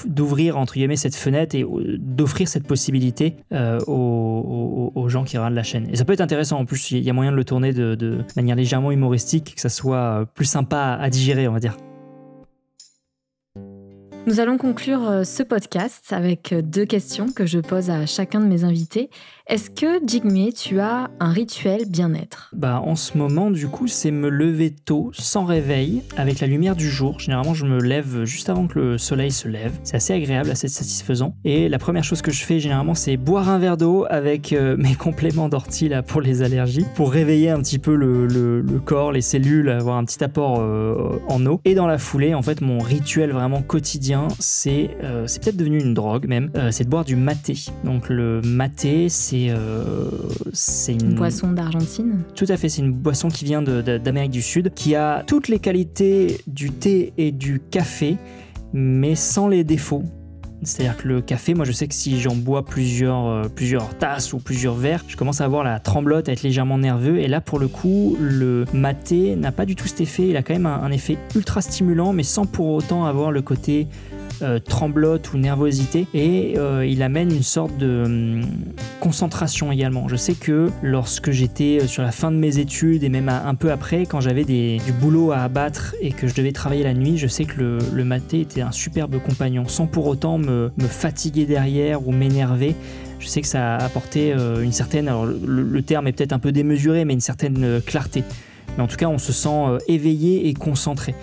d'ouvrir 0.07 0.59
entre 0.59 0.75
guillemets 0.75 0.97
cette 0.97 1.16
fenêtre 1.16 1.54
et 1.57 1.62
euh, 1.62 1.97
d'offrir 1.99 2.47
cette 2.47 2.66
possibilité 2.66 3.37
aux, 3.87 5.07
gens 5.09 5.25
qui 5.25 5.38
regardent 5.38 5.54
la 5.54 5.62
chaîne. 5.62 5.88
Et 5.90 5.97
ça 5.97 6.04
peut 6.04 6.12
être 6.12 6.21
intéressant 6.21 6.59
en 6.59 6.66
plus 6.66 6.90
il 6.90 7.02
y 7.02 7.11
a 7.11 7.12
moyen 7.12 7.31
de 7.31 7.37
le 7.37 7.45
tourner 7.45 7.73
de, 7.73 7.95
de 7.95 8.19
manière 8.37 8.57
légèrement 8.57 8.90
humoristique, 8.90 9.54
que 9.54 9.61
ça 9.61 9.71
soit 9.71 10.26
plus 10.35 10.47
sympa 10.47 10.99
à 11.00 11.09
digérer 11.09 11.49
on 11.49 11.52
va 11.52 11.61
dire. 11.61 11.76
Nous 14.26 14.40
allons 14.40 14.57
conclure 14.57 15.07
euh, 15.07 15.23
ce 15.25 15.42
podcast 15.42 16.14
avec 16.14 16.55
euh, 16.55 16.62
deux 16.62 16.87
questions 16.87 17.31
que 17.31 17.44
je 17.44 17.59
pose 17.59 17.90
à 17.90 18.07
chacun 18.07 18.40
de 18.40 18.46
mes 18.46 18.64
invités. 18.64 19.11
Est-ce 19.46 19.68
que, 19.70 20.00
Jigme, 20.07 20.50
tu 20.52 20.80
as 20.80 21.11
un 21.20 21.30
rituel 21.30 21.83
bien-être? 21.88 22.50
Bah, 22.54 22.80
en 22.85 22.96
ce 22.96 23.18
moment, 23.18 23.50
du 23.50 23.68
coup, 23.68 23.87
c'est 23.87 24.11
me 24.11 24.28
lever 24.28 24.70
tôt, 24.70 25.11
sans 25.12 25.44
réveil, 25.44 26.02
avec 26.16 26.40
la 26.40 26.46
lumière 26.46 26.76
du 26.76 26.90
jour. 26.90 27.18
Généralement, 27.20 27.52
je 27.52 27.66
me 27.66 27.78
lève 27.78 28.24
juste 28.24 28.48
avant 28.48 28.66
que 28.66 28.78
le 28.78 28.98
soleil 28.98 29.30
se 29.30 29.48
lève. 29.48 29.72
C'est 29.83 29.96
assez 29.96 30.14
agréable, 30.14 30.50
assez 30.50 30.68
satisfaisant. 30.68 31.37
Et 31.44 31.68
la 31.68 31.78
première 31.78 32.04
chose 32.04 32.22
que 32.22 32.30
je 32.30 32.42
fais, 32.42 32.59
généralement, 32.59 32.94
c'est 32.94 33.16
boire 33.16 33.48
un 33.50 33.59
verre 33.59 33.76
d'eau 33.76 34.07
avec 34.09 34.52
euh, 34.52 34.76
mes 34.78 34.94
compléments 34.94 35.48
d'ortie 35.48 35.88
là 35.88 36.02
pour 36.02 36.20
les 36.20 36.42
allergies, 36.42 36.87
pour 36.94 37.12
réveiller 37.12 37.50
un 37.50 37.61
petit 37.61 37.78
peu 37.78 37.94
le, 37.94 38.62
corps, 38.85 39.12
les 39.12 39.20
cellules, 39.20 39.68
avoir 39.68 39.98
un 39.98 40.04
petit 40.04 40.24
apport 40.24 40.59
en 41.28 41.46
eau. 41.46 41.61
Et 41.64 41.74
dans 41.74 41.87
la 41.87 41.98
foulée, 41.98 42.35
en 42.35 42.42
fait, 42.42 42.61
mon 42.61 42.78
rituel 42.78 43.33
vraiment 43.33 43.62
quotidien 43.62 44.28
euh, 44.66 45.24
c'est 45.26 45.42
peut-être 45.42 45.57
devenu 45.57 45.80
une 45.80 45.94
drogue 45.94 46.26
même, 46.26 46.50
euh, 46.57 46.70
c'est 46.70 46.85
de 46.85 46.88
boire 46.88 47.04
du 47.04 47.16
maté. 47.16 47.54
Donc 47.85 48.09
le 48.09 48.40
maté, 48.42 49.09
c'est 49.09 49.34
euh, 49.35 50.11
c'est 50.53 50.92
une... 50.92 51.14
boisson 51.14 51.53
d'Argentine. 51.53 52.23
Tout 52.35 52.47
à 52.49 52.57
fait, 52.57 52.68
c'est 52.68 52.83
une 52.83 52.92
boisson 52.92 53.29
qui 53.29 53.44
vient 53.44 53.62
d'Amérique 53.62 54.33
du 54.33 54.42
Sud, 54.42 54.73
qui 54.75 54.94
a 54.94 55.25
toutes 55.27 55.49
les 55.49 55.59
qualités 55.59 56.38
du 56.47 56.70
thé 56.70 57.12
et 57.18 57.33
du 57.33 57.61
café, 57.70 58.16
mais 58.73 59.14
sans 59.14 59.49
les 59.49 59.64
défauts. 59.64 60.05
C'est-à-dire 60.62 60.97
que 60.97 61.09
le 61.09 61.20
café, 61.20 61.53
moi 61.53 61.66
je 61.66 61.73
sais 61.73 61.87
que 61.87 61.94
si 61.94 62.18
j'en 62.20 62.35
bois 62.35 62.64
plusieurs, 62.64 63.51
plusieurs 63.51 63.99
tasses 63.99 64.33
ou 64.33 64.38
plusieurs 64.38 64.75
verres, 64.75 65.05
je 65.07 65.16
commence 65.16 65.42
à 65.42 65.44
avoir 65.44 65.62
la 65.62 65.79
tremblote, 65.79 66.29
à 66.31 66.33
être 66.33 66.42
légèrement 66.42 66.79
nerveux. 66.79 67.18
Et 67.18 67.29
là, 67.29 67.42
pour 67.42 67.59
le 67.59 67.68
coup, 67.68 68.16
le 68.18 68.64
maté 68.73 69.37
n'a 69.37 69.53
pas 69.53 69.66
du 69.66 69.77
tout 69.77 69.87
cet 69.87 70.01
effet. 70.01 70.29
Il 70.29 70.37
a 70.38 70.42
quand 70.42 70.55
même 70.55 70.66
un 70.66 70.90
effet 70.90 71.18
ultra 71.35 71.61
stimulant, 71.61 72.14
mais 72.14 72.23
sans 72.23 72.47
pour 72.47 72.68
autant 72.68 73.05
avoir 73.05 73.31
le 73.31 73.42
côté 73.42 73.88
euh, 74.42 74.59
tremblote 74.59 75.33
ou 75.33 75.38
nervosité 75.38 76.07
et 76.12 76.55
euh, 76.59 76.85
il 76.85 77.03
amène 77.03 77.31
une 77.31 77.44
sorte 77.44 77.77
de 77.79 78.03
hum, 78.05 78.47
concentration 78.99 79.70
également. 79.70 80.09
Je 80.09 80.16
sais 80.16 80.35
que 80.35 80.70
lorsque 80.83 81.31
j'étais 81.31 81.79
euh, 81.81 81.87
sur 81.87 82.03
la 82.03 82.11
fin 82.11 82.33
de 82.33 82.37
mes 82.37 82.59
études 82.59 83.05
et 83.05 83.09
même 83.09 83.29
un 83.29 83.55
peu 83.55 83.70
après, 83.70 84.07
quand 84.07 84.20
j'avais 84.20 84.44
du 84.44 84.92
boulot 85.01 85.31
à 85.31 85.38
abattre 85.38 85.94
et 86.01 86.11
que 86.11 86.27
je 86.27 86.35
devais 86.35 86.53
travailler 86.53 86.83
la 86.83 86.94
nuit, 86.94 87.16
je 87.16 87.29
sais 87.29 87.44
que 87.44 87.61
le, 87.61 87.79
le 87.92 88.05
maté 88.05 88.40
était 88.40 88.61
un 88.61 88.73
superbe 88.73 89.18
compagnon 89.23 89.68
sans 89.68 89.87
pour 89.87 90.07
autant 90.07 90.38
me, 90.38 90.70
fatiguer 90.88 91.47
derrière 91.47 92.07
ou 92.07 92.12
m'énerver 92.12 92.75
je 93.20 93.29
sais 93.29 93.40
que 93.40 93.47
ça 93.47 93.77
a 93.77 93.85
apporté 93.85 94.35
une 94.62 94.73
certaine, 94.73 95.09
alors 95.09 95.25
le, 95.25 95.83
terme 95.83 96.09
est 96.09 96.12
peut-être 96.12 96.35
un 96.35 96.38
peu 96.38 96.53
démesuré, 96.53 97.07
mais 97.07 97.14
une 97.14 97.20
certaine 97.20 97.81
clarté. 97.81 98.23
Mais 98.77 98.83
en 98.83 98.87
tout 98.87 98.97
cas, 98.97 99.07
on 99.07 99.16
se 99.16 99.33
sent 99.33 99.79
éveillé 99.88 100.49
et 100.49 100.53
concentré. 100.53 101.14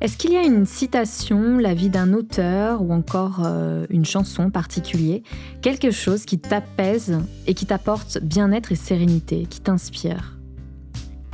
Est-ce 0.00 0.16
qu'il 0.16 0.32
y 0.32 0.36
a 0.36 0.44
une 0.44 0.64
citation, 0.64 1.58
la 1.58 1.74
vie 1.74 1.90
d'un 1.90 2.12
auteur 2.12 2.82
ou 2.82 2.92
encore 2.92 3.42
euh, 3.44 3.84
une 3.90 4.04
chanson 4.04 4.48
particulière, 4.48 5.18
quelque 5.60 5.90
chose 5.90 6.24
qui 6.24 6.38
t'apaise 6.38 7.18
et 7.48 7.54
qui 7.54 7.66
t'apporte 7.66 8.18
bien-être 8.22 8.70
et 8.70 8.76
sérénité, 8.76 9.46
qui 9.50 9.60
t'inspire? 9.60 10.38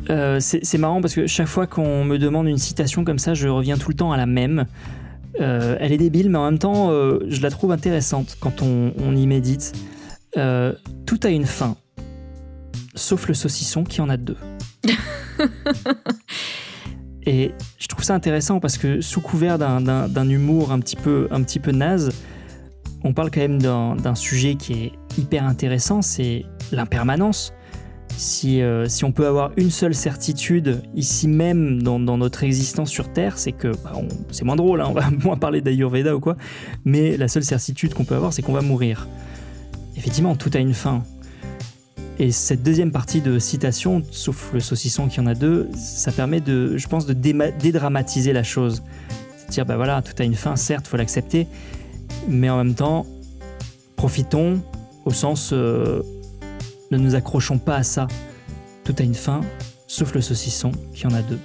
Euh, 0.09 0.39
c'est 0.41 0.79
marrant 0.79 1.03
parce 1.03 1.15
que 1.15 1.27
chaque 1.27 1.47
fois 1.47 1.67
qu'on 1.67 2.05
me 2.05 2.17
demande 2.17 2.49
une 2.49 2.59
citation 2.59 3.05
comme 3.05 3.19
ça, 3.19 3.35
je 3.35 3.49
reviens 3.49 3.77
tout 3.77 3.91
le 3.91 3.97
temps 3.97 4.13
à 4.13 4.17
la 4.17 4.27
même. 4.27 4.65
Euh, 5.41 5.77
elle 5.79 5.93
est 5.93 5.99
débile, 5.99 6.31
mais 6.31 6.39
en 6.39 6.45
même 6.47 6.59
temps, 6.59 6.89
je 6.91 7.43
la 7.43 7.51
trouve 7.51 7.71
intéressante 7.71 8.39
quand 8.41 8.63
on, 8.63 8.95
on 8.97 9.15
y 9.15 9.27
médite. 9.27 9.75
tout 10.35 11.21
a 11.23 11.29
une 11.29 11.47
fin, 11.47 11.77
sauf 12.95 13.29
le 13.29 13.35
saucisson 13.35 13.85
qui 13.85 14.01
en 14.01 14.09
a 14.09 14.17
deux. 14.17 14.39
Et 17.27 17.53
je 17.79 17.87
trouve 17.87 18.05
ça 18.05 18.15
intéressant 18.15 18.61
parce 18.61 18.77
que 18.77 19.01
sous 19.01 19.21
couvert 19.21 19.59
d'un 19.59 20.29
humour 20.29 20.73
un 20.73 20.81
petit, 20.81 20.97
peu, 20.97 21.29
un 21.31 21.43
petit 21.43 21.59
peu 21.59 21.73
naze, 21.73 22.11
on 23.03 23.13
parle 23.13 23.31
quand 23.31 23.41
même 23.41 23.61
d'un 23.61 24.15
sujet 24.15 24.57
qui 24.57 24.73
est 24.75 24.93
hyper 25.19 25.45
intéressant, 25.45 26.03
c'est 26.03 26.45
l'impermanence. 26.73 27.53
Si, 28.17 28.63
euh, 28.63 28.87
si, 28.89 29.05
on 29.05 29.11
peut 29.11 29.27
avoir 29.27 29.51
une 29.57 29.71
seule 29.71 29.95
certitude 29.95 30.83
ici 30.95 31.27
même 31.27 31.83
dans, 31.83 31.99
notre 31.99 32.45
existence 32.45 32.89
sur 32.89 33.13
Terre, 33.13 33.39
c'est 33.39 33.53
que 33.53 33.69
bah, 33.69 33.93
c'est 34.31 34.45
moins 34.45 34.55
drôle, 34.55 34.81
hein, 34.81 34.87
on 34.89 34.93
va 34.93 35.11
moins 35.25 35.37
parler 35.37 35.61
d'Ayurveda 35.61 36.15
ou 36.15 36.21
quoi, 36.21 36.37
mais 36.85 37.17
la 37.17 37.27
seule 37.27 37.43
certitude 37.43 37.93
qu'on 37.93 38.05
peut 38.05 38.15
avoir, 38.15 38.33
c'est 38.33 38.43
qu'on 38.43 38.53
va 38.53 38.61
mourir. 38.61 39.09
Effectivement, 39.97 40.37
tout 40.37 40.51
a 40.55 40.59
une 40.59 40.75
fin. 40.75 41.03
Et 42.19 42.31
cette 42.31 42.63
deuxième 42.63 42.93
partie 42.93 43.21
de 43.21 43.39
citation, 43.39 44.03
sauf 44.11 44.53
le 44.53 44.61
saucisson 44.61 45.09
qui 45.09 45.19
en 45.21 45.27
a 45.27 45.35
deux, 45.35 45.69
ça 45.75 46.13
permet 46.13 46.41
de, 46.41 46.77
je 46.77 46.87
pense, 46.87 47.07
de 47.07 47.13
dédramatiser 47.13 48.33
la 48.33 48.45
chose. 48.45 48.83
C'est-à-dire, 49.37 49.67
bah 49.67 49.77
voilà, 49.77 50.01
tout 50.01 50.13
a 50.19 50.25
une 50.25 50.37
fin, 50.37 50.55
certes, 50.55 50.87
faut 50.87 50.97
l'accepter, 50.97 51.49
mais 52.29 52.49
en 52.49 52.59
même 52.59 52.75
temps, 52.75 53.05
profitons, 53.97 54.63
au 55.05 55.11
sens 55.11 55.51
euh, 55.53 56.03
ne 56.93 56.99
nous 56.99 57.15
accrochons 57.17 57.59
pas 57.59 57.77
à 57.77 57.83
ça. 57.83 58.07
Tout 58.85 58.95
a 58.99 59.03
une 59.03 59.15
fin, 59.15 59.41
sauf 59.89 60.15
le 60.15 60.21
saucisson 60.21 60.71
qui 60.95 61.07
en 61.07 61.11
a 61.11 61.23
deux. 61.23 61.41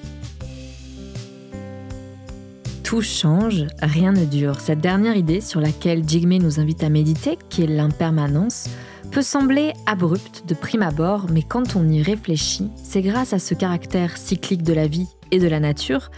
Tout 2.83 3.01
change, 3.01 3.65
rien 3.81 4.11
ne 4.11 4.25
dure. 4.25 4.59
Cette 4.59 4.81
dernière 4.81 5.15
idée 5.15 5.41
sur 5.41 5.61
laquelle 5.61 6.07
Jigme 6.07 6.37
nous 6.37 6.59
invite 6.59 6.83
à 6.83 6.89
méditer, 6.89 7.37
qui 7.49 7.63
est 7.63 7.67
l'impermanence, 7.67 8.67
peut 9.09 9.21
sembler 9.21 9.73
abrupte 9.85 10.43
de 10.47 10.53
prime 10.53 10.83
abord, 10.83 11.25
mais 11.31 11.41
quand 11.41 11.75
on 11.75 11.87
y 11.89 12.01
réfléchit, 12.01 12.69
c'est 12.83 13.01
grâce 13.01 13.33
à 13.33 13.39
ce 13.39 13.53
caractère 13.53 14.17
cyclique 14.17 14.63
de 14.63 14.73
la 14.73 14.87
vie 14.87 15.07
et 15.31 15.39
de 15.39 15.47
la 15.47 15.59
nature 15.59 16.11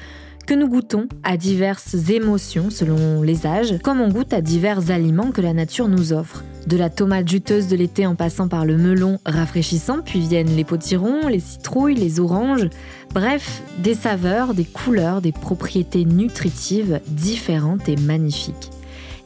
que 0.46 0.54
nous 0.54 0.68
goûtons 0.68 1.08
à 1.24 1.38
diverses 1.38 2.10
émotions 2.10 2.70
selon 2.70 3.22
les 3.22 3.46
âges, 3.46 3.78
comme 3.84 4.02
on 4.02 4.10
goûte 4.10 4.34
à 4.34 4.42
divers 4.42 4.92
aliments 4.92 5.32
que 5.32 5.42
la 5.42 5.54
nature 5.54 5.88
nous 5.88 6.14
offre. 6.14 6.44
De 6.68 6.78
la 6.78 6.90
tomate 6.90 7.30
juteuse 7.30 7.68
de 7.68 7.76
l'été 7.76 8.06
en 8.06 8.16
passant 8.16 8.48
par 8.48 8.66
le 8.66 8.78
melon 8.78 9.20
rafraîchissant, 9.26 10.02
puis 10.02 10.20
viennent 10.20 10.56
les 10.56 10.64
potirons, 10.64 11.28
les 11.28 11.40
citrouilles, 11.40 11.96
les 11.96 12.20
oranges, 12.20 12.70
bref, 13.14 13.62
des 13.78 13.96
saveurs, 13.96 14.54
des 14.54 14.66
couleurs, 14.66 15.22
des 15.22 15.32
propriétés 15.32 16.06
nutritives 16.06 17.00
différentes 17.08 17.88
et 17.88 17.96
magnifiques 17.96 18.72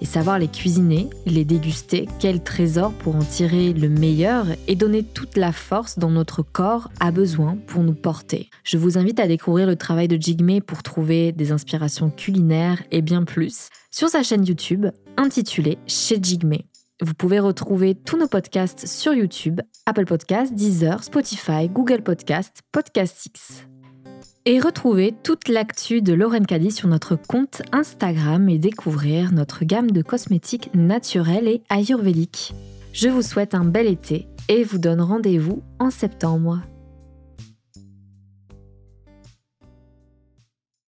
et 0.02 0.06
savoir 0.06 0.40
les 0.40 0.48
cuisiner, 0.48 1.10
les 1.26 1.46
déguster, 1.46 2.08
quel 2.20 2.44
trésor 2.44 2.92
pour 2.94 3.16
en 3.16 3.24
tirer 3.24 3.74
le 3.74 3.90
meilleur 3.90 4.48
et 4.68 4.76
donner 4.76 5.04
toute 5.04 5.38
la 5.38 5.52
force 5.52 6.00
dont 6.00 6.12
notre 6.12 6.42
corps 6.42 6.90
a 7.00 7.12
besoin 7.12 7.58
pour 7.68 7.84
nous 7.84 7.94
porter. 7.94 8.50
Je 8.64 8.78
vous 8.78 8.98
invite 8.98 9.20
à 9.20 9.28
découvrir 9.28 9.68
le 9.68 9.76
travail 9.76 10.08
de 10.08 10.22
Jigme 10.22 10.62
pour 10.62 10.84
trouver 10.84 11.32
des 11.32 11.52
inspirations 11.52 12.10
culinaires 12.10 12.84
et 12.92 13.02
bien 13.02 13.24
plus 13.24 13.70
sur 13.92 14.10
sa 14.10 14.24
chaîne 14.24 14.46
YouTube 14.46 14.88
intitulée 15.18 15.78
Chez 15.88 16.18
Jigme. 16.22 16.58
Vous 17.02 17.14
pouvez 17.14 17.40
retrouver 17.40 17.94
tous 17.94 18.18
nos 18.18 18.28
podcasts 18.28 18.88
sur 18.88 19.14
YouTube, 19.14 19.60
Apple 19.86 20.06
Podcasts, 20.06 20.54
Deezer, 20.54 21.04
Spotify, 21.04 21.68
Google 21.70 22.02
Podcasts, 22.02 22.62
Podcast 22.72 23.26
X. 23.26 23.66
Et 24.48 24.60
retrouver 24.60 25.12
toute 25.24 25.48
l'actu 25.48 26.04
de 26.04 26.14
Lauren 26.14 26.44
Caddy 26.44 26.70
sur 26.70 26.88
notre 26.88 27.16
compte 27.16 27.64
Instagram 27.72 28.48
et 28.48 28.60
découvrir 28.60 29.32
notre 29.32 29.66
gamme 29.66 29.90
de 29.90 30.04
cosmétiques 30.04 30.70
naturels 30.76 31.48
et 31.48 31.64
ayurvédiques. 31.72 32.54
Je 32.94 33.10
vous 33.10 33.24
souhaite 33.24 33.56
un 33.56 33.66
bel 33.66 33.88
été 33.88 34.28
et 34.48 34.64
vous 34.64 34.78
donne 34.78 35.02
rendez-vous 35.02 35.64
en 35.80 35.90
septembre. 35.90 36.62